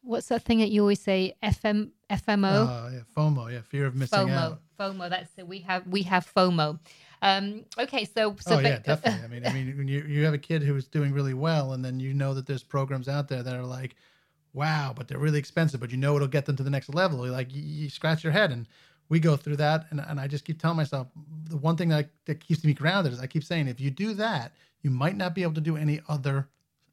What's 0.02 0.28
that 0.28 0.44
thing 0.44 0.60
that 0.60 0.70
you 0.70 0.82
always 0.82 1.02
say? 1.02 1.36
FM 1.44 1.92
FMO. 2.10 2.68
Uh, 2.68 2.90
yeah, 2.94 3.00
FOMO. 3.16 3.52
Yeah, 3.52 3.62
fear 3.62 3.86
of 3.86 3.96
missing 3.96 4.20
FOMO. 4.20 4.32
out. 4.32 4.62
FOMO. 4.80 5.10
That's 5.10 5.32
it. 5.38 5.48
We 5.48 5.60
have 5.60 5.86
we 5.88 6.04
have 6.04 6.32
FOMO. 6.34 6.80
Um, 7.22 7.66
okay, 7.80 8.06
so 8.06 8.36
so 8.40 8.58
oh 8.58 8.60
yeah, 8.60 8.80
definitely. 8.80 9.24
I 9.24 9.28
mean, 9.28 9.46
I 9.46 9.54
mean, 9.54 9.78
when 9.78 9.88
you 9.88 10.04
you 10.04 10.24
have 10.26 10.34
a 10.34 10.40
kid 10.40 10.62
who's 10.62 10.88
doing 10.88 11.12
really 11.14 11.34
well, 11.34 11.74
and 11.74 11.84
then 11.84 12.00
you 12.00 12.14
know 12.14 12.34
that 12.34 12.46
there's 12.46 12.64
programs 12.64 13.08
out 13.08 13.28
there 13.28 13.44
that 13.44 13.56
are 13.56 13.66
like, 13.66 13.96
wow, 14.54 14.94
but 14.96 15.08
they're 15.08 15.18
really 15.18 15.40
expensive, 15.40 15.80
but 15.80 15.92
you 15.92 15.98
know 15.98 16.16
it'll 16.16 16.28
get 16.28 16.46
them 16.46 16.56
to 16.56 16.64
the 16.64 16.70
next 16.70 16.94
level. 16.94 17.26
You're 17.26 17.34
like 17.34 17.54
you, 17.54 17.62
you 17.62 17.90
scratch 17.90 18.24
your 18.24 18.34
head, 18.34 18.52
and 18.52 18.68
we 19.10 19.20
go 19.20 19.36
through 19.36 19.58
that, 19.58 19.86
and 19.90 20.00
and 20.00 20.20
I 20.20 20.28
just 20.28 20.46
keep 20.46 20.62
telling 20.62 20.78
myself 20.78 21.08
the 21.50 21.58
one 21.58 21.76
thing 21.76 21.90
that 21.90 22.10
that 22.26 22.40
keeps 22.40 22.64
me 22.64 22.74
grounded 22.74 23.14
is 23.14 23.20
I 23.20 23.28
keep 23.28 23.44
saying 23.44 23.68
if 23.68 23.80
you 23.80 23.92
do 23.92 24.14
that, 24.16 24.54
you 24.82 24.90
might 24.90 25.18
not 25.18 25.36
be 25.36 25.44
able 25.44 25.54
to 25.54 25.62
do 25.62 25.78
any 25.78 26.02
other 26.08 26.48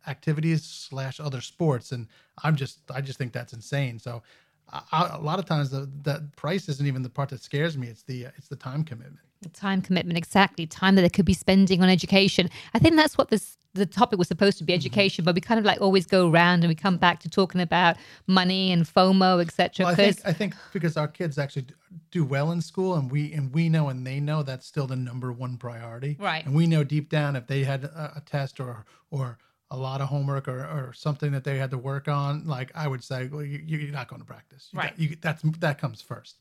activities 0.07 0.63
slash 0.63 1.19
other 1.19 1.41
sports 1.41 1.91
and 1.91 2.07
i'm 2.43 2.57
just 2.57 2.81
i 2.91 3.01
just 3.01 3.17
think 3.17 3.33
that's 3.33 3.55
insane 3.55 3.99
so 3.99 4.23
I, 4.73 5.11
a 5.15 5.21
lot 5.21 5.39
of 5.39 5.45
times 5.45 5.71
the, 5.71 5.89
the 6.03 6.27
price 6.37 6.69
isn't 6.69 6.87
even 6.87 7.03
the 7.03 7.11
part 7.11 7.29
that 7.31 7.43
scares 7.43 7.77
me. 7.77 7.89
It's 7.89 8.03
the 8.03 8.27
it's 8.37 8.49
the 8.49 8.57
time 8.57 8.85
commitment. 8.85 9.21
The 9.43 9.51
time 9.51 9.83
commitment, 9.83 10.17
exactly. 10.17 10.67
Time 10.67 10.95
that 10.95 11.03
they 11.03 11.11
could 11.11 11.27
be 11.27 11.35
spending 11.35 11.83
on 11.83 11.89
education. 11.89 12.49
I 12.73 12.79
think 12.79 12.97
that's 12.97 13.19
what 13.19 13.29
this 13.29 13.57
the 13.75 13.87
topic 13.87 14.19
was 14.19 14.29
supposed 14.29 14.57
to 14.59 14.65
be 14.65 14.73
mm-hmm. 14.73 14.79
education, 14.79 15.23
mm-hmm. 15.23 15.27
but 15.27 15.35
we 15.35 15.41
kind 15.41 15.59
of 15.59 15.67
like 15.67 15.81
always 15.81 16.07
go 16.07 16.31
around 16.31 16.61
and 16.65 16.69
we 16.69 16.75
come 16.75 16.97
back 16.97 17.21
to 17.21 17.29
talking 17.29 17.61
about 17.61 17.97
money 18.27 18.73
and 18.73 18.85
FOMO, 18.85 19.43
etc. 19.43 19.85
Well, 19.85 19.93
I 19.93 19.97
think 19.97 20.21
I 20.25 20.33
think 20.33 20.55
because 20.73 20.97
our 20.97 21.09
kids 21.09 21.39
actually 21.39 21.67
do 22.11 22.25
well 22.25 22.53
in 22.53 22.61
school, 22.61 22.95
and 22.95 23.11
we 23.11 23.33
and 23.33 23.53
we 23.53 23.69
know 23.69 23.89
and 23.89 24.07
they 24.07 24.21
know 24.21 24.43
that's 24.43 24.67
still 24.67 24.87
the 24.87 24.97
number 24.97 25.33
one 25.33 25.57
priority. 25.57 26.17
Right. 26.19 26.45
And 26.45 26.55
we 26.55 26.67
know 26.67 26.85
deep 26.85 27.09
down 27.09 27.37
if 27.37 27.47
they 27.47 27.65
had 27.65 27.85
a, 27.85 28.15
a 28.17 28.21
test 28.21 28.61
or 28.61 28.85
or 29.11 29.39
a 29.71 29.77
lot 29.77 30.01
of 30.01 30.09
homework 30.09 30.47
or, 30.47 30.61
or 30.61 30.93
something 30.95 31.33
that 31.33 31.43
they 31.43 31.59
had 31.59 31.71
to 31.71 31.79
work 31.79 32.07
on, 32.07 32.47
like 32.47 32.71
I 32.75 32.87
would 32.87 33.03
say, 33.03 33.29
well, 33.29 33.43
you, 33.43 33.89
are 33.89 33.93
not 33.93 34.09
going 34.09 34.21
to 34.21 34.27
practice. 34.27 34.69
You 34.73 34.79
right. 34.79 34.91
Got, 34.91 34.99
you, 34.99 35.17
that's 35.21 35.43
that 35.59 35.79
comes 35.79 36.01
first. 36.01 36.39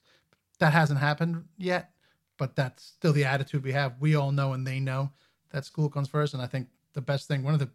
That 0.59 0.73
hasn't 0.73 0.99
happened 0.99 1.45
yet, 1.57 1.91
but 2.37 2.55
that's 2.55 2.83
still 2.83 3.13
the 3.13 3.25
attitude 3.25 3.63
we 3.63 3.71
have. 3.71 3.95
We 3.99 4.15
all 4.15 4.31
know 4.31 4.53
and 4.53 4.67
they 4.67 4.79
know 4.79 5.11
that 5.51 5.65
school 5.65 5.89
comes 5.89 6.07
first. 6.07 6.33
And 6.33 6.43
I 6.43 6.47
think 6.47 6.67
the 6.93 7.01
best 7.01 7.27
thing, 7.27 7.43
one 7.43 7.53
of 7.53 7.59
the 7.59 7.69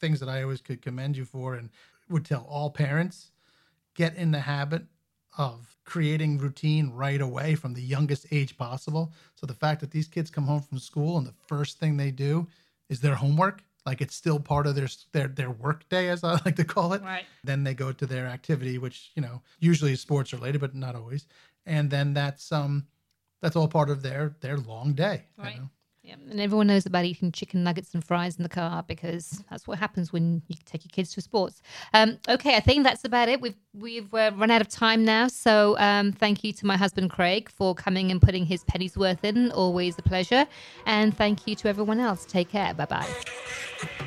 things 0.00 0.18
that 0.20 0.28
I 0.28 0.42
always 0.42 0.60
could 0.60 0.82
commend 0.82 1.16
you 1.16 1.24
for, 1.24 1.54
and 1.54 1.70
would 2.08 2.24
tell 2.24 2.46
all 2.48 2.70
parents, 2.70 3.30
get 3.94 4.16
in 4.16 4.32
the 4.32 4.40
habit 4.40 4.82
of 5.38 5.76
creating 5.84 6.38
routine 6.38 6.90
right 6.90 7.20
away 7.20 7.54
from 7.54 7.74
the 7.74 7.82
youngest 7.82 8.26
age 8.30 8.56
possible. 8.56 9.12
So 9.34 9.46
the 9.46 9.54
fact 9.54 9.80
that 9.80 9.90
these 9.90 10.08
kids 10.08 10.30
come 10.30 10.44
home 10.44 10.62
from 10.62 10.78
school 10.78 11.18
and 11.18 11.26
the 11.26 11.34
first 11.46 11.78
thing 11.78 11.96
they 11.96 12.10
do 12.10 12.46
is 12.88 13.00
their 13.00 13.14
homework 13.14 13.62
like 13.86 14.00
it's 14.00 14.14
still 14.14 14.38
part 14.38 14.66
of 14.66 14.74
their 14.74 14.88
their 15.12 15.28
their 15.28 15.50
work 15.50 15.88
day 15.88 16.08
as 16.08 16.22
i 16.22 16.32
like 16.44 16.56
to 16.56 16.64
call 16.64 16.92
it 16.92 17.02
right 17.02 17.24
then 17.44 17.64
they 17.64 17.74
go 17.74 17.92
to 17.92 18.06
their 18.06 18.26
activity 18.26 18.78
which 18.78 19.10
you 19.14 19.22
know 19.22 19.40
usually 19.58 19.92
is 19.92 20.00
sports 20.00 20.32
related 20.32 20.60
but 20.60 20.74
not 20.74 20.94
always 20.94 21.26
and 21.66 21.90
then 21.90 22.12
that's 22.12 22.52
um 22.52 22.86
that's 23.40 23.56
all 23.56 23.68
part 23.68 23.90
of 23.90 24.02
their 24.02 24.36
their 24.40 24.58
long 24.58 24.92
day 24.92 25.24
right 25.38 25.54
you 25.54 25.60
know? 25.60 25.70
Yeah, 26.02 26.14
and 26.30 26.40
everyone 26.40 26.68
knows 26.68 26.86
about 26.86 27.04
eating 27.04 27.30
chicken 27.30 27.62
nuggets 27.62 27.92
and 27.92 28.02
fries 28.02 28.36
in 28.36 28.42
the 28.42 28.48
car 28.48 28.82
because 28.82 29.44
that's 29.50 29.68
what 29.68 29.78
happens 29.78 30.14
when 30.14 30.40
you 30.48 30.56
take 30.64 30.82
your 30.84 30.90
kids 30.90 31.12
to 31.12 31.20
sports. 31.20 31.60
Um, 31.92 32.18
okay, 32.26 32.56
I 32.56 32.60
think 32.60 32.84
that's 32.84 33.04
about 33.04 33.28
it. 33.28 33.42
We've 33.42 33.56
we've 33.74 34.12
uh, 34.14 34.30
run 34.34 34.50
out 34.50 34.62
of 34.62 34.68
time 34.68 35.04
now, 35.04 35.28
so 35.28 35.76
um, 35.78 36.12
thank 36.12 36.42
you 36.42 36.54
to 36.54 36.66
my 36.66 36.78
husband 36.78 37.10
Craig 37.10 37.50
for 37.50 37.74
coming 37.74 38.10
and 38.10 38.20
putting 38.20 38.46
his 38.46 38.64
pennies 38.64 38.96
worth 38.96 39.24
in. 39.24 39.50
Always 39.52 39.98
a 39.98 40.02
pleasure, 40.02 40.46
and 40.86 41.14
thank 41.14 41.46
you 41.46 41.54
to 41.56 41.68
everyone 41.68 42.00
else. 42.00 42.24
Take 42.24 42.48
care. 42.48 42.72
Bye 42.72 42.86
bye. 42.86 44.06